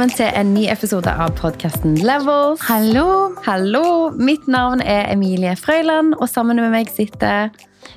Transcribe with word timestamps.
velkommen 0.00 0.16
til 0.16 0.38
en 0.40 0.52
ny 0.56 0.62
episode 0.72 1.12
av 1.12 1.34
podkasten 1.36 1.98
Levels. 2.00 2.62
Hallo. 2.64 3.34
Hallo, 3.44 3.82
Mitt 4.16 4.46
navn 4.48 4.80
er 4.80 5.10
Emilie 5.12 5.52
Frøyland, 5.60 6.14
og 6.16 6.24
sammen 6.30 6.56
med 6.56 6.72
meg 6.72 6.88
sitter 6.88 7.50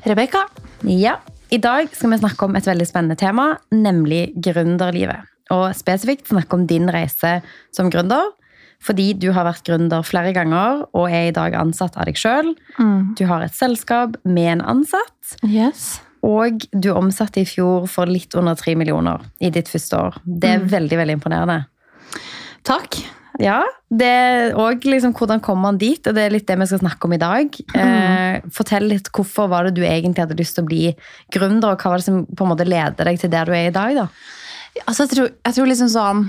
Rebekka. 0.04 0.42
Ja, 0.84 1.14
I 1.48 1.62
dag 1.64 1.96
skal 1.96 2.12
vi 2.12 2.20
snakke 2.20 2.44
om 2.44 2.60
et 2.60 2.68
veldig 2.68 2.90
spennende 2.90 3.16
tema, 3.16 3.54
nemlig 3.72 4.34
gründerlivet. 4.36 5.32
Og 5.56 5.70
spesifikt 5.80 6.28
snakke 6.28 6.60
om 6.60 6.68
din 6.68 6.92
reise 6.92 7.38
som 7.72 7.88
gründer. 7.88 8.34
Fordi 8.84 9.14
du 9.16 9.30
har 9.32 9.48
vært 9.48 9.64
gründer 9.64 10.04
flere 10.04 10.36
ganger 10.36 10.84
og 10.92 11.08
er 11.08 11.30
i 11.30 11.36
dag 11.40 11.56
ansatt 11.56 11.96
av 11.96 12.12
deg 12.12 12.20
sjøl. 12.20 12.52
Mm. 12.84 13.14
Du 13.16 13.30
har 13.32 13.48
et 13.48 13.56
selskap 13.56 14.20
med 14.28 14.58
en 14.58 14.70
ansatt. 14.76 15.38
Yes. 15.48 16.02
Og 16.20 16.68
du 16.76 16.92
omsatte 16.92 17.40
i 17.40 17.48
fjor 17.48 17.88
for 17.88 18.12
litt 18.12 18.36
under 18.36 18.60
tre 18.60 18.76
millioner 18.76 19.24
i 19.40 19.56
ditt 19.56 19.72
første 19.72 20.10
år. 20.10 20.20
Det 20.24 20.58
er 20.58 20.74
veldig 20.74 21.00
veldig 21.00 21.22
imponerende. 21.22 21.64
Takk. 22.68 23.02
Ja, 23.42 23.64
det 23.90 24.54
Og 24.60 24.86
liksom, 24.86 25.14
hvordan 25.18 25.42
kom 25.42 25.64
man 25.66 25.80
dit? 25.82 26.06
Og 26.06 26.14
det 26.14 26.22
er 26.22 26.34
litt 26.36 26.46
det 26.48 26.58
vi 26.60 26.68
skal 26.70 26.84
snakke 26.84 27.08
om 27.08 27.16
i 27.16 27.22
dag. 27.22 27.58
Eh, 27.74 28.46
fortell 28.54 28.86
litt 28.92 29.10
hvorfor 29.14 29.50
var 29.50 29.66
det 29.66 29.76
du 29.78 29.84
egentlig 29.86 30.22
hadde 30.22 30.38
lyst 30.38 30.58
til 30.58 30.66
å 30.66 30.70
bli 30.70 30.84
gründer, 31.34 31.74
og 31.74 31.82
hva 31.82 31.94
var 31.94 32.02
det 32.02 32.08
som 32.08 32.24
på 32.30 32.46
en 32.46 32.52
måte 32.54 32.68
leder 32.70 33.10
deg 33.10 33.20
til 33.20 33.34
der 33.34 33.50
du 33.50 33.56
er 33.58 33.72
i 33.72 33.74
dag? 33.74 33.98
da? 34.04 34.08
Altså, 34.86 35.04
jeg, 35.04 35.14
tror, 35.14 35.30
jeg 35.34 35.56
tror 35.58 35.70
liksom 35.70 35.90
sånn 35.94 36.22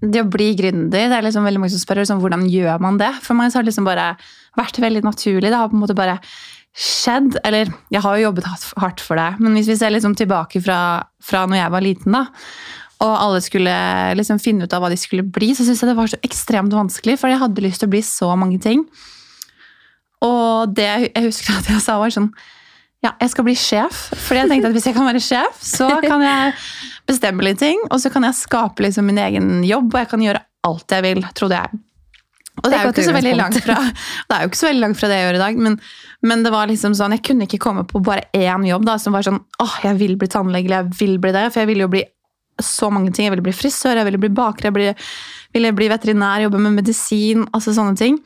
Det 0.00 0.22
å 0.22 0.28
bli 0.30 0.52
gründer, 0.56 1.10
det 1.10 1.16
er 1.16 1.24
liksom 1.26 1.44
veldig 1.44 1.60
mange 1.60 1.74
som 1.74 1.82
spør 1.82 2.02
liksom, 2.02 2.22
hvordan 2.22 2.46
gjør 2.48 2.80
man 2.82 2.98
det. 2.98 3.12
For 3.22 3.38
meg 3.38 3.50
så 3.50 3.60
har 3.60 3.66
det 3.66 3.70
liksom 3.70 3.88
bare 3.88 4.14
vært 4.56 4.80
veldig 4.80 5.04
naturlig. 5.04 5.50
Det 5.50 5.58
har 5.58 5.68
på 5.68 5.76
en 5.76 5.82
måte 5.84 5.98
bare 5.98 6.18
skjedd. 6.72 7.36
Eller 7.44 7.70
jeg 7.92 8.02
har 8.02 8.16
jo 8.16 8.30
jobbet 8.30 8.48
hardt 8.80 9.02
for 9.04 9.20
det, 9.20 9.34
men 9.44 9.58
hvis 9.58 9.68
vi 9.68 9.76
ser 9.76 9.92
liksom 9.92 10.16
tilbake 10.16 10.62
fra, 10.64 10.78
fra 11.22 11.44
når 11.46 11.60
jeg 11.60 11.74
var 11.76 11.84
liten, 11.84 12.16
da, 12.16 12.24
og 13.00 13.12
alle 13.16 13.40
skulle 13.40 13.72
liksom 14.18 14.40
finne 14.42 14.66
ut 14.66 14.74
av 14.76 14.82
hva 14.84 14.90
de 14.92 14.98
skulle 15.00 15.24
bli, 15.24 15.54
så 15.56 15.64
syntes 15.64 15.80
jeg 15.80 15.88
det 15.88 15.96
var 15.96 16.10
så 16.12 16.20
ekstremt 16.26 16.74
vanskelig, 16.76 17.16
for 17.20 17.32
jeg 17.32 17.40
hadde 17.40 17.64
lyst 17.64 17.80
til 17.80 17.88
å 17.88 17.94
bli 17.94 18.02
så 18.04 18.28
mange 18.36 18.60
ting. 18.60 18.84
Og 20.26 20.72
det 20.76 20.88
jeg 20.88 21.24
husker 21.24 21.56
at 21.56 21.70
jeg 21.70 21.80
sa, 21.80 21.96
var 22.00 22.12
sånn 22.12 22.28
Ja, 23.00 23.14
jeg 23.16 23.32
skal 23.32 23.46
bli 23.46 23.54
sjef. 23.56 24.10
For 24.26 24.36
jeg 24.36 24.50
tenkte 24.50 24.68
at 24.68 24.74
hvis 24.76 24.90
jeg 24.90 24.96
kan 24.98 25.08
være 25.08 25.22
sjef, 25.24 25.62
så 25.64 25.88
kan 26.10 26.20
jeg 26.20 26.52
bestemme 27.08 27.46
litt 27.46 27.60
ting, 27.62 27.80
og 27.88 28.02
så 28.02 28.12
kan 28.12 28.28
jeg 28.28 28.36
skape 28.36 28.84
liksom 28.84 29.08
min 29.08 29.22
egen 29.22 29.62
jobb, 29.64 29.88
og 29.94 30.02
jeg 30.02 30.10
kan 30.12 30.26
gjøre 30.26 30.44
alt 30.68 30.92
jeg 30.92 31.06
vil, 31.08 31.24
trodde 31.32 31.56
jeg. 31.56 31.80
Og 32.60 32.68
det 32.68 32.76
er, 32.76 32.84
jo 32.84 32.92
ikke 32.92 33.06
så 33.06 33.16
veldig 33.16 33.34
langt 33.38 33.56
fra 33.64 33.76
det 33.80 34.34
er 34.36 34.42
jo 34.42 34.50
ikke 34.50 34.58
så 34.58 34.66
veldig 34.66 34.82
langt 34.82 34.98
fra 35.00 35.08
det 35.08 35.16
jeg 35.16 35.24
gjør 35.24 35.36
i 35.38 35.40
dag, 35.40 35.60
men, 35.64 35.76
men 36.28 36.42
det 36.44 36.50
var 36.52 36.68
liksom 36.68 36.92
sånn, 36.98 37.14
jeg 37.16 37.24
kunne 37.24 37.46
ikke 37.46 37.60
komme 37.62 37.86
på 37.88 38.02
bare 38.04 38.26
én 38.36 38.66
jobb 38.68 38.84
da, 38.84 38.98
som 39.00 39.16
var 39.16 39.24
sånn 39.24 39.38
åh, 39.62 39.76
jeg 39.86 39.96
vil 40.02 40.18
bli 40.20 40.28
tannlege, 40.28 40.68
eller 40.68 40.82
jeg 40.82 40.98
vil 40.98 41.14
bli 41.22 41.32
det. 41.32 41.46
For 41.54 41.62
jeg 41.62 41.70
ville 41.70 41.86
jo 41.86 41.92
bli 41.94 42.04
så 42.66 42.90
mange 42.92 43.12
ting. 43.12 43.26
Jeg 43.26 43.34
ville 43.34 43.44
bli 43.46 43.54
frisør, 43.56 43.96
jeg 44.00 44.08
ville 44.08 44.20
bli 44.22 44.30
baker, 44.34 44.68
jeg 44.68 44.76
ville, 44.76 44.94
ville 45.56 45.72
bli 45.76 45.88
veterinær, 45.92 46.44
jobbe 46.46 46.60
med 46.62 46.76
medisin, 46.80 47.46
altså 47.56 47.74
sånne 47.76 47.96
ting. 47.98 48.18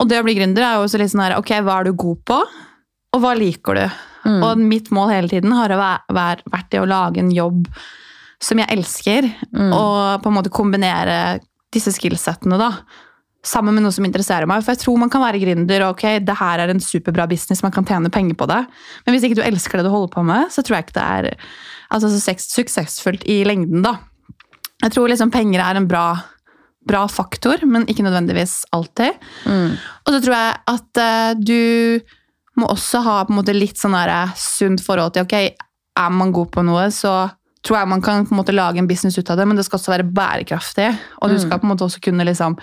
Og 0.00 0.08
det 0.10 0.20
å 0.20 0.24
bli 0.26 0.34
gründer 0.36 0.62
er 0.66 0.74
jo 0.76 0.86
også 0.86 1.00
litt 1.00 1.12
sånn 1.14 1.24
her, 1.24 1.36
ok, 1.40 1.54
hva 1.64 1.80
er 1.80 1.88
du 1.88 1.92
god 1.96 2.20
på, 2.28 2.40
og 3.16 3.22
hva 3.22 3.32
liker 3.38 3.78
du? 3.78 3.86
Mm. 4.26 4.40
Og 4.42 4.58
mitt 4.58 4.90
mål 4.90 5.12
hele 5.14 5.30
tiden 5.30 5.52
har 5.56 5.72
vært 5.76 6.70
det 6.74 6.80
å 6.82 6.88
lage 6.90 7.22
en 7.22 7.30
jobb 7.32 7.68
som 8.42 8.58
jeg 8.60 8.68
elsker, 8.74 9.30
Mm. 9.56 9.72
og 9.72 10.22
på 10.22 10.28
en 10.28 10.36
måte 10.36 10.50
kombinere 10.52 11.40
disse 11.72 11.92
skillsettene 11.94 12.58
da, 12.60 12.72
sammen 13.46 13.76
med 13.76 13.84
noe 13.86 13.94
som 13.94 14.06
interesserer 14.08 14.48
meg. 14.50 14.64
For 14.66 14.74
jeg 14.74 14.82
tror 14.82 14.98
man 14.98 15.12
kan 15.12 15.22
være 15.22 15.40
gründer, 15.42 15.84
og 15.86 15.94
ok, 15.94 16.04
det 16.26 16.36
her 16.40 16.62
er 16.64 16.72
en 16.72 16.82
superbra 16.82 17.28
business, 17.30 17.62
man 17.62 17.74
kan 17.74 17.86
tjene 17.86 18.10
penger 18.12 18.34
på 18.38 18.48
det. 18.50 18.62
Men 19.06 19.14
hvis 19.14 19.26
ikke 19.28 19.38
du 19.38 19.44
elsker 19.46 19.78
det 19.80 19.86
du 19.86 19.92
holder 19.94 20.12
på 20.14 20.24
med, 20.26 20.50
så 20.54 20.64
tror 20.66 20.78
jeg 20.80 20.88
ikke 20.88 20.98
det 20.98 21.06
er 21.06 21.30
altså, 21.94 22.10
så 22.10 22.34
suksessfullt 22.42 23.26
i 23.30 23.44
lengden. 23.46 23.84
da. 23.86 23.96
Jeg 24.82 24.92
tror 24.96 25.08
liksom 25.08 25.30
penger 25.32 25.62
er 25.64 25.78
en 25.78 25.86
bra, 25.88 26.08
bra 26.86 27.06
faktor, 27.08 27.62
men 27.64 27.86
ikke 27.86 28.04
nødvendigvis 28.06 28.64
alltid. 28.76 29.14
Mm. 29.46 29.78
Og 29.78 30.12
så 30.12 30.20
tror 30.26 30.36
jeg 30.36 30.58
at 30.74 31.02
uh, 31.06 31.30
du 31.38 32.60
må 32.60 32.68
også 32.72 33.02
ha 33.04 33.16
på 33.24 33.34
en 33.34 33.40
måte 33.40 33.54
litt 33.56 33.76
sånn 33.78 33.92
der, 33.96 34.08
eh, 34.08 34.36
sunt 34.40 34.80
forhold 34.80 35.12
til 35.12 35.26
ok, 35.26 35.34
er 35.96 36.12
man 36.12 36.30
god 36.32 36.48
på 36.54 36.62
noe, 36.64 36.86
så 36.92 37.26
tror 37.66 37.80
jeg 37.80 37.90
man 37.90 38.02
kan 38.04 38.24
på 38.24 38.32
en 38.32 38.38
måte 38.40 38.54
lage 38.54 38.80
en 38.80 38.88
business 38.88 39.18
ut 39.18 39.30
av 39.32 39.36
det, 39.40 39.46
men 39.48 39.58
det 39.58 39.64
skal 39.66 39.80
også 39.80 39.92
være 39.92 40.06
bærekraftig. 40.16 40.88
Og 41.20 41.28
du 41.28 41.34
Mm. 41.36 41.42
skal 41.42 41.58
på 41.60 41.66
en 41.66 41.72
måte 41.74 41.84
også 41.84 42.00
kunne 42.00 42.24
liksom 42.24 42.56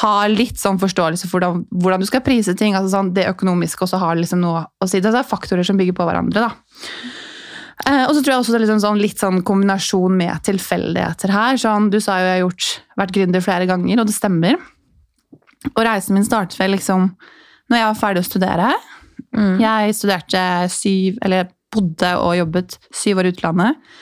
ha 0.00 0.12
litt 0.30 0.56
sånn 0.60 0.78
forståelse 0.80 1.28
for 1.28 1.36
hvordan, 1.36 1.66
hvordan 1.82 2.00
du 2.00 2.08
skal 2.08 2.22
prise 2.24 2.54
ting. 2.56 2.74
altså 2.74 2.94
sånn, 2.94 3.12
Det 3.12 3.28
økonomiske 3.28 3.84
også 3.84 4.00
har 4.00 4.16
liksom 4.16 4.40
noe 4.40 4.64
å 4.80 4.88
si. 4.88 5.00
Det 5.00 5.12
er 5.12 5.28
faktorer 5.28 5.66
som 5.66 5.76
bygger 5.76 5.96
på 5.98 6.06
hverandre. 6.08 6.48
da. 6.48 6.80
Eh, 7.86 8.04
og 8.06 8.14
så 8.14 8.22
tror 8.22 8.32
jeg 8.32 8.40
også 8.40 8.54
det 8.54 8.60
er 8.60 8.64
liksom 8.66 8.82
sånn, 8.84 9.02
litt 9.02 9.20
sånn 9.20 9.42
kombinasjon 9.42 10.16
med 10.16 10.44
tilfeldigheter 10.46 11.32
her. 11.34 11.58
Sånn, 11.60 11.90
du 11.90 11.98
sa 12.00 12.20
jo 12.20 12.28
jeg 12.28 12.38
har 12.38 12.44
gjort, 12.44 12.68
vært 13.02 13.14
gründer 13.16 13.44
flere 13.44 13.68
ganger, 13.68 14.00
og 14.00 14.08
det 14.08 14.16
stemmer. 14.16 14.56
Og 15.72 15.84
reisen 15.86 16.16
min 16.16 16.26
startet 16.26 16.58
vel 16.60 16.74
liksom 16.76 17.10
når 17.70 17.78
jeg 17.78 17.88
var 17.88 18.00
ferdig 18.00 18.22
å 18.22 18.28
studere. 18.28 18.70
Mm. 19.32 19.60
Jeg 19.62 19.96
studerte 19.96 20.42
syv, 20.72 21.18
eller 21.24 21.50
bodde 21.72 22.10
og 22.20 22.36
jobbet 22.36 22.78
syv 22.94 23.22
år 23.22 23.28
i 23.28 23.32
utlandet. 23.32 23.92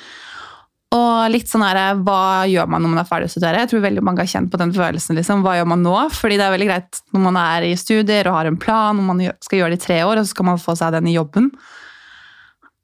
Og 0.91 1.31
litt 1.31 1.47
sånn 1.47 1.63
her, 1.63 1.79
hva 2.03 2.47
gjør 2.51 2.71
man 2.73 2.83
når 2.83 2.91
man 2.91 3.01
er 3.05 3.07
ferdig 3.07 3.29
å 3.29 3.35
studere? 3.37 3.61
Jeg 3.63 3.71
tror 3.71 3.83
veldig 3.85 4.03
mange 4.03 4.25
har 4.25 4.31
kjent 4.33 4.51
på 4.51 4.59
den 4.59 4.73
følelsen. 4.75 5.15
liksom, 5.21 5.45
Hva 5.47 5.53
gjør 5.61 5.69
man 5.71 5.85
nå? 5.87 5.93
Fordi 6.17 6.39
det 6.41 6.47
er 6.47 6.55
veldig 6.57 6.67
greit 6.67 7.03
når 7.15 7.23
man 7.29 7.39
er 7.39 7.67
i 7.69 7.77
studier 7.79 8.27
og 8.27 8.39
har 8.41 8.51
en 8.51 8.59
plan, 8.59 8.99
og 8.99 9.07
man 9.13 9.23
skal 9.39 9.61
gjøre 9.61 9.77
det 9.77 9.79
i 9.79 9.85
tre 9.85 10.01
år, 10.03 10.19
og 10.19 10.27
så 10.27 10.35
skal 10.35 10.49
man 10.51 10.59
få 10.59 10.75
seg 10.81 10.97
den 10.97 11.07
i 11.07 11.15
jobben. 11.15 11.47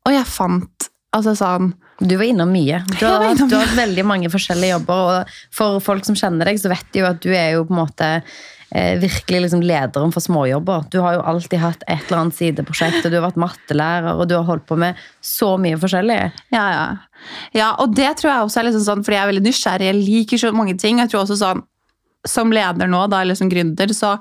Og 0.06 0.14
jeg 0.14 0.30
fant 0.30 0.88
altså 1.16 1.34
sånn 1.38 1.72
Du 1.96 2.12
var 2.20 2.28
innom 2.28 2.50
mye. 2.52 2.82
Du 3.00 3.06
har, 3.08 3.24
innom 3.32 3.48
du 3.48 3.56
har 3.56 3.70
veldig 3.74 4.04
mange 4.06 4.30
forskjellige 4.30 4.76
jobber. 4.76 5.06
og 5.24 5.38
For 5.56 5.80
folk 5.80 6.04
som 6.06 6.18
kjenner 6.18 6.46
deg, 6.46 6.60
så 6.60 6.70
vet 6.70 6.86
de 6.92 7.00
jo 7.00 7.08
at 7.08 7.22
du 7.24 7.30
er 7.32 7.56
jo 7.56 7.64
på 7.64 7.72
en 7.72 7.80
måte 7.80 8.10
virkelig 8.74 9.40
liksom 9.44 9.62
lederen 9.62 10.10
for 10.14 10.24
småjobber. 10.24 10.88
Du 10.90 10.98
har 11.04 11.14
jo 11.14 11.22
alltid 11.30 11.60
hatt 11.62 11.84
et 11.86 12.08
eller 12.08 12.24
annet 12.24 12.36
sideprosjekt, 12.38 13.04
og 13.04 13.12
du 13.12 13.18
har 13.18 13.28
vært 13.28 13.38
mattelærer, 13.38 14.16
og 14.16 14.26
du 14.28 14.34
har 14.34 14.46
holdt 14.48 14.66
på 14.66 14.78
med 14.80 14.98
så 15.24 15.52
mye 15.60 15.78
forskjellig. 15.78 16.18
Ja, 16.54 16.64
ja. 16.74 16.88
ja, 17.54 17.70
og 17.82 17.94
det 17.96 18.16
tror 18.18 18.32
jeg 18.32 18.48
også 18.48 18.60
er 18.60 18.68
liksom 18.70 18.84
sånn, 18.88 19.06
fordi 19.06 19.18
jeg 19.18 19.24
er 19.24 19.32
veldig 19.32 19.46
nysgjerrig. 19.46 19.88
Jeg 19.92 20.00
liker 20.02 20.42
så 20.42 20.52
mange 20.56 20.76
ting. 20.82 21.00
Jeg 21.02 21.12
tror 21.12 21.24
også 21.24 21.38
sånn, 21.40 21.64
Som 22.26 22.50
leder 22.50 22.88
nå, 22.90 23.04
da, 23.06 23.20
eller 23.22 23.38
som 23.38 23.46
gründer, 23.46 23.92
så 23.94 24.16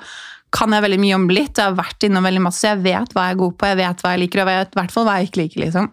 kan 0.53 0.73
jeg 0.75 0.83
veldig 0.85 0.99
mye 1.01 1.15
om 1.17 1.23
litt. 1.31 1.57
Jeg 1.57 1.71
har 1.71 1.77
vært 1.77 2.05
innom 2.05 2.25
veldig 2.27 2.43
masse, 2.45 2.61
så 2.61 2.75
jeg 2.75 2.83
vet 2.85 3.15
hva 3.15 3.27
jeg 3.27 3.35
er 3.35 3.39
god 3.41 3.55
på, 3.57 3.69
jeg 3.71 3.79
vet 3.81 4.03
hva 4.03 4.11
jeg 4.13 4.21
liker, 4.21 4.41
og 4.43 4.51
jeg 4.51 4.61
vet 4.61 4.75
i 4.75 4.79
hvert 4.79 4.93
fall 4.93 5.07
hva 5.07 5.15
jeg 5.17 5.29
ikke 5.29 5.41
liker. 5.41 5.63
liksom. 5.65 5.89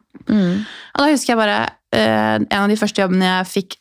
Og 0.93 1.01
da 1.01 1.09
husker 1.09 1.33
jeg 1.33 1.41
bare 1.41 1.57
eh, 1.97 2.37
en 2.37 2.61
av 2.61 2.69
de 2.71 2.79
første 2.79 3.03
jobbene 3.03 3.31
jeg 3.31 3.49
fikk, 3.53 3.79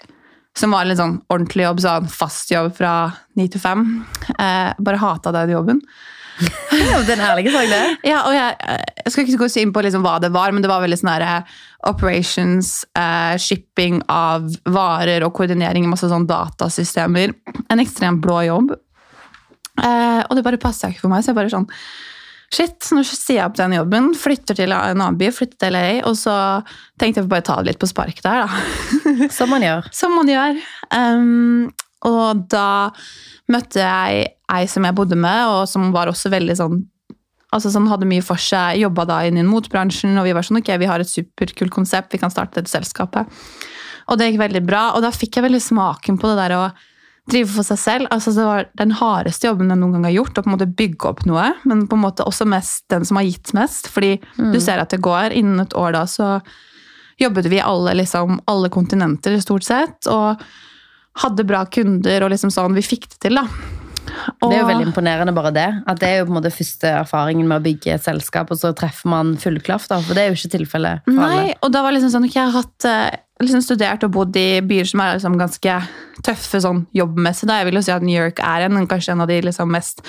som 0.58 0.74
var 0.76 0.86
en 0.86 1.00
sånn 1.00 1.20
ordentlig 1.32 1.66
jobb, 1.66 1.84
sånn 1.84 2.10
fast 2.12 2.52
jobb 2.52 2.74
fra 2.76 2.96
ni 3.40 3.48
til 3.52 3.62
fem. 3.64 3.86
Eh, 4.36 4.72
bare 4.78 5.02
hata 5.02 5.34
den 5.36 5.56
jobben. 5.58 5.84
Ja, 6.72 7.02
det 7.06 7.14
er 7.14 7.20
en 7.20 7.26
ærlig 7.28 7.52
sak, 7.54 7.68
det. 7.70 7.82
Ja, 8.12 8.22
og 8.26 8.34
jeg, 8.34 8.56
jeg 9.04 9.14
skal 9.14 9.26
ikke 9.28 9.42
gå 9.44 9.50
så 9.52 9.62
inn 9.62 9.74
på 9.76 9.84
liksom 9.86 10.02
hva 10.06 10.16
det 10.24 10.32
var, 10.34 10.54
men 10.56 10.64
det 10.64 10.72
var 10.72 10.82
veldig 10.82 10.98
sånn 10.98 11.12
her, 11.12 11.26
eh, 11.28 11.58
operations, 11.92 12.72
eh, 12.98 13.36
shipping 13.42 14.00
av 14.12 14.48
varer 14.66 15.26
og 15.28 15.36
koordinering 15.38 15.86
i 15.86 15.92
masse 15.92 16.10
sånn 16.10 16.26
datasystemer. 16.30 17.36
En 17.70 17.84
ekstremt 17.84 18.24
blå 18.24 18.40
jobb. 18.48 18.74
Eh, 19.82 20.22
og 20.26 20.34
det 20.38 20.46
bare 20.48 20.62
passa 20.62 20.90
ikke 20.90 21.06
for 21.06 21.14
meg, 21.14 21.24
så 21.24 21.32
jeg 21.32 21.40
bare 21.42 21.54
sånn 21.54 21.70
Shit, 22.52 22.90
nå 22.92 23.04
sier 23.08 23.38
jeg 23.38 23.46
opp 23.46 23.56
den 23.56 23.78
jobben, 23.78 24.10
flytter 24.20 24.58
til 24.60 24.74
en 24.76 25.00
annen 25.00 25.20
by, 25.20 25.30
flytter 25.32 25.56
til 25.62 25.72
LA, 25.72 25.86
og 26.08 26.18
så 26.20 26.34
tenkte 27.00 27.22
jeg 27.22 27.32
bare 27.32 27.46
ta 27.48 27.56
det 27.62 27.72
litt 27.72 27.80
på 27.80 27.88
spark 27.88 28.20
der, 28.26 28.44
da. 28.44 29.30
Som 29.32 29.54
man 29.54 29.64
gjør. 29.64 29.88
Som 30.02 30.18
man 30.20 30.32
gjør. 30.32 30.60
Um, 30.92 31.70
og 32.10 32.44
da 32.52 32.92
møtte 33.52 33.80
jeg 33.80 34.32
ei 34.52 34.66
som 34.68 34.84
jeg 34.84 34.98
bodde 34.98 35.16
med, 35.16 35.46
og 35.48 35.64
som 35.70 35.94
var 35.96 36.12
også 36.12 36.32
veldig 36.34 36.58
sånn 36.60 36.82
altså 37.52 37.72
sånn 37.74 37.90
hadde 37.92 38.08
mye 38.08 38.24
for 38.24 38.40
seg, 38.40 38.80
jobba 38.80 39.04
da 39.10 39.18
inn 39.28 39.40
i 39.40 39.44
motbransjen, 39.44 40.16
og 40.20 40.28
vi 40.28 40.36
var 40.36 40.46
sånn 40.48 40.62
ok, 40.62 40.72
vi 40.80 40.88
har 40.88 41.04
et 41.04 41.10
superkult 41.10 41.74
konsept, 41.76 42.14
vi 42.16 42.22
kan 42.22 42.32
starte 42.32 42.62
dette 42.62 42.72
selskapet. 42.72 43.28
Og 44.08 44.20
det 44.20 44.30
gikk 44.30 44.40
veldig 44.42 44.62
bra, 44.64 44.86
og 44.96 45.04
da 45.04 45.12
fikk 45.12 45.38
jeg 45.38 45.46
veldig 45.48 45.60
smaken 45.64 46.20
på 46.20 46.32
det 46.32 46.38
der 46.40 46.56
å 46.56 46.64
drive 47.32 47.50
for 47.56 47.68
seg 47.68 47.80
selv. 47.82 48.10
Altså 48.14 48.34
Det 48.36 48.48
var 48.48 48.68
den 48.80 48.96
hardeste 49.00 49.48
jobben 49.50 49.72
jeg 49.72 49.82
noen 49.82 49.98
gang 49.98 50.10
har 50.10 50.18
gjort, 50.18 50.38
å 50.38 50.44
på 50.46 50.52
en 50.52 50.56
måte 50.58 50.70
bygge 50.82 51.12
opp 51.12 51.24
noe, 51.30 51.48
men 51.68 51.86
på 51.90 51.98
en 51.98 52.04
måte 52.06 52.28
også 52.28 52.48
mest 52.50 52.86
den 52.94 53.08
som 53.08 53.20
har 53.20 53.28
gitt 53.28 53.54
mest, 53.58 53.90
fordi 53.92 54.18
du 54.38 54.60
ser 54.62 54.84
at 54.84 54.94
det 54.94 55.02
går. 55.04 55.36
Innen 55.38 55.64
et 55.64 55.78
år 55.78 55.96
da 55.98 56.06
så 56.10 56.34
jobbet 57.22 57.52
vi 57.52 57.62
alle, 57.62 57.94
liksom, 58.00 58.40
alle 58.50 58.72
kontinenter 58.74 59.38
stort 59.44 59.68
sett, 59.68 60.10
og 60.10 60.42
hadde 61.22 61.46
bra 61.48 61.66
kunder, 61.68 62.24
og 62.24 62.32
liksom 62.34 62.54
sånn, 62.54 62.76
vi 62.78 62.86
fikk 62.86 63.10
det 63.12 63.20
til 63.28 63.40
da. 63.42 63.46
Det 64.42 64.50
er 64.56 64.62
jo 64.62 64.68
veldig 64.68 64.88
imponerende 64.90 65.34
bare 65.36 65.52
det. 65.56 65.68
At 65.90 66.00
det 66.02 66.10
er 66.10 66.20
jo 66.20 66.28
på 66.28 66.34
en 66.34 66.38
måte 66.40 66.54
første 66.54 66.90
erfaringen 67.02 67.48
med 67.48 67.62
å 67.62 67.66
bygge 67.66 67.96
et 67.96 68.06
selskap, 68.06 68.52
og 68.52 68.60
så 68.60 68.74
treffer 68.78 69.12
man 69.12 69.36
fullklaff, 69.40 69.88
da. 69.92 70.00
For 70.04 70.18
det 70.18 70.24
er 70.24 70.32
jo 70.32 70.40
ikke 70.40 70.56
tilfellet 70.58 71.06
for 71.08 71.26
alle. 71.28 71.44
Nei, 71.46 71.58
og 71.62 71.74
da 71.74 71.84
var 71.86 71.96
liksom 71.96 72.14
sånn, 72.14 72.28
ok, 72.28 72.38
jeg 72.38 72.48
har 72.48 72.56
hatt, 72.58 72.88
eh, 72.90 73.22
liksom 73.46 73.64
studert 73.66 74.06
og 74.06 74.14
bodd 74.16 74.38
i 74.40 74.62
byer 74.66 74.88
som 74.90 75.04
er 75.04 75.18
liksom 75.18 75.38
ganske 75.40 75.78
tøffe 76.26 76.62
sånn 76.64 76.86
jobbmessig. 76.96 77.50
Da. 77.50 77.60
Jeg 77.60 77.70
vil 77.70 77.80
jo 77.80 77.84
si 77.86 77.94
at 77.96 78.06
New 78.06 78.16
York 78.16 78.42
er 78.46 78.68
en, 78.68 78.80
kanskje 78.90 79.16
en 79.16 79.24
av 79.26 79.32
de 79.32 79.40
liksom 79.48 79.72
mest 79.74 80.04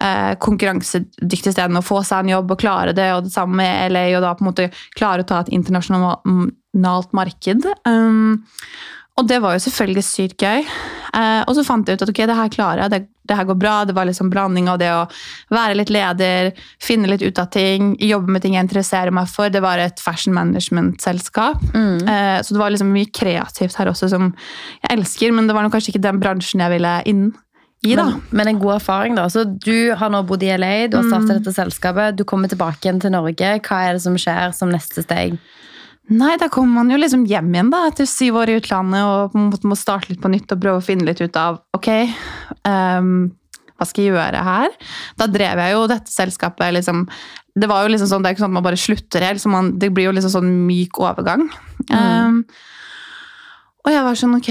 eh, 0.00 0.34
konkurransedyktige 0.42 1.54
stedene 1.54 1.82
å 1.82 1.86
få 1.86 2.02
seg 2.06 2.24
en 2.24 2.34
jobb 2.36 2.54
og 2.54 2.60
klare 2.62 2.96
det, 2.96 3.08
og 3.14 3.26
det 3.26 3.34
samme 3.34 3.60
med 3.62 3.94
LA, 3.94 4.08
og 4.16 4.24
da 4.24 4.34
på 4.36 4.44
en 4.44 4.50
måte 4.50 4.68
klare 4.98 5.24
å 5.24 5.28
ta 5.28 5.42
et 5.42 5.52
internasjonalt 5.56 7.16
marked. 7.16 7.70
Um, 7.88 8.44
Og 9.16 9.24
det 9.24 9.38
var 9.40 9.54
jo 9.56 9.62
selvfølgelig 9.64 10.04
sykt 10.04 10.42
gøy. 10.44 10.64
Eh, 11.16 11.42
og 11.48 11.54
så 11.56 11.62
fant 11.64 11.88
jeg 11.88 11.96
ut 11.96 12.02
at 12.04 12.10
ok, 12.12 12.18
det 12.28 12.36
her 12.36 12.50
klarer 12.52 12.82
jeg, 12.82 12.92
det, 12.92 12.98
det 13.30 13.38
her 13.38 13.46
går 13.48 13.56
bra. 13.56 13.76
Det 13.88 13.94
var 13.96 14.08
liksom 14.08 14.28
blanding 14.32 14.68
av 14.68 14.76
det 14.82 14.90
å 14.92 15.06
være 15.54 15.78
litt 15.78 15.92
leder, 15.94 16.50
finne 16.82 17.08
litt 17.08 17.24
ut 17.24 17.40
av 17.40 17.48
ting, 17.54 17.94
jobbe 18.02 18.34
med 18.34 18.44
ting 18.44 18.58
jeg 18.58 18.66
interesserer 18.66 19.14
meg 19.16 19.30
for. 19.32 19.48
Det 19.52 19.64
var 19.64 19.80
et 19.80 20.02
fashion 20.04 20.36
management-selskap. 20.36 21.64
Eh, 22.04 22.36
så 22.44 22.52
det 22.52 22.60
var 22.60 22.74
liksom 22.74 22.92
mye 22.92 23.08
kreativt 23.08 23.80
her 23.80 23.88
også 23.92 24.10
som 24.12 24.28
jeg 24.82 24.92
elsker, 24.98 25.32
men 25.32 25.48
det 25.48 25.56
var 25.56 25.72
kanskje 25.72 25.94
ikke 25.94 26.06
den 26.10 26.20
bransjen 26.20 26.66
jeg 26.66 26.76
ville 26.76 26.94
inn 27.08 27.26
i, 27.86 27.94
da. 27.96 28.10
Men, 28.10 28.22
men 28.36 28.52
en 28.52 28.60
god 28.60 28.78
erfaring, 28.78 29.16
da. 29.16 29.30
Så 29.32 29.46
du 29.48 29.94
har 29.96 30.12
nå 30.12 30.26
bodd 30.28 30.44
i 30.44 30.52
LA, 30.60 30.90
du 30.92 31.00
har 31.00 31.08
startet 31.08 31.38
dette 31.40 31.56
selskapet, 31.56 32.20
du 32.20 32.24
kommer 32.28 32.52
tilbake 32.52 32.84
igjen 32.84 33.00
til 33.00 33.16
Norge. 33.16 33.56
Hva 33.64 33.84
er 33.86 33.96
det 33.96 34.04
som 34.04 34.16
skjer 34.20 34.52
som 34.56 34.72
neste 34.72 35.04
steg? 35.08 35.40
Nei, 36.06 36.36
da 36.38 36.46
kommer 36.52 36.82
man 36.82 36.92
jo 36.92 36.98
liksom 37.00 37.24
hjem 37.26 37.48
igjen 37.54 37.72
da, 37.72 37.80
etter 37.88 38.06
syv 38.06 38.38
år 38.42 38.52
i 38.52 38.60
utlandet 38.60 39.02
og 39.02 39.64
må 39.66 39.78
starte 39.78 40.12
litt 40.12 40.22
på 40.22 40.30
nytt 40.30 40.52
og 40.54 40.60
prøve 40.62 40.78
å 40.78 40.84
finne 40.84 41.06
litt 41.08 41.18
ut 41.18 41.38
av 41.40 41.58
ok, 41.74 41.88
um, 42.62 43.10
hva 43.76 43.88
skal 43.88 44.04
jeg 44.04 44.14
gjøre 44.14 44.44
her? 44.46 44.76
Da 45.18 45.26
drev 45.28 45.60
jeg 45.60 45.74
jo 45.74 45.82
dette 45.90 46.12
selskapet 46.12 46.72
liksom 46.78 47.04
Det 47.58 47.68
var 47.68 47.84
jo 47.84 47.90
liksom 47.92 48.08
sånn, 48.08 48.22
det 48.24 48.30
er 48.30 48.36
ikke 48.36 48.44
sånn 48.44 48.54
at 48.54 48.58
man 48.60 48.68
bare 48.68 48.80
slutter 48.80 49.26
helt, 49.26 49.44
man, 49.50 49.74
det 49.80 49.90
blir 49.96 50.10
jo 50.10 50.14
liksom 50.16 50.32
sånn 50.34 50.48
myk 50.68 50.98
overgang. 51.00 51.46
Ehm, 51.88 52.42
og 53.86 53.92
jeg 53.94 54.02
var 54.04 54.18
sånn, 54.20 54.34
ok, 54.36 54.50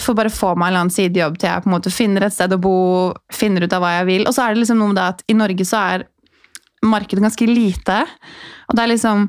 får 0.00 0.16
bare 0.16 0.32
få 0.32 0.54
meg 0.54 0.70
en 0.70 0.72
eller 0.72 0.84
annen 0.86 0.94
sidejobb 0.94 1.36
til 1.36 1.50
jeg 1.50 1.64
på 1.64 1.68
en 1.68 1.74
måte 1.74 1.92
finner 1.92 2.24
et 2.24 2.32
sted 2.32 2.54
å 2.54 2.60
bo, 2.64 2.78
finner 3.34 3.66
ut 3.66 3.76
av 3.76 3.84
hva 3.84 3.90
jeg 3.98 4.08
vil. 4.08 4.24
Og 4.24 4.32
så 4.32 4.46
er 4.46 4.56
det 4.56 4.62
liksom 4.62 4.80
noe 4.80 4.94
med 4.94 5.00
det 5.00 5.06
at 5.12 5.20
i 5.28 5.36
Norge 5.36 5.68
så 5.68 5.82
er 5.82 6.06
markedet 6.86 7.26
ganske 7.26 7.50
lite. 7.50 7.98
Og 8.70 8.78
det 8.78 8.86
er 8.86 8.92
liksom 8.94 9.28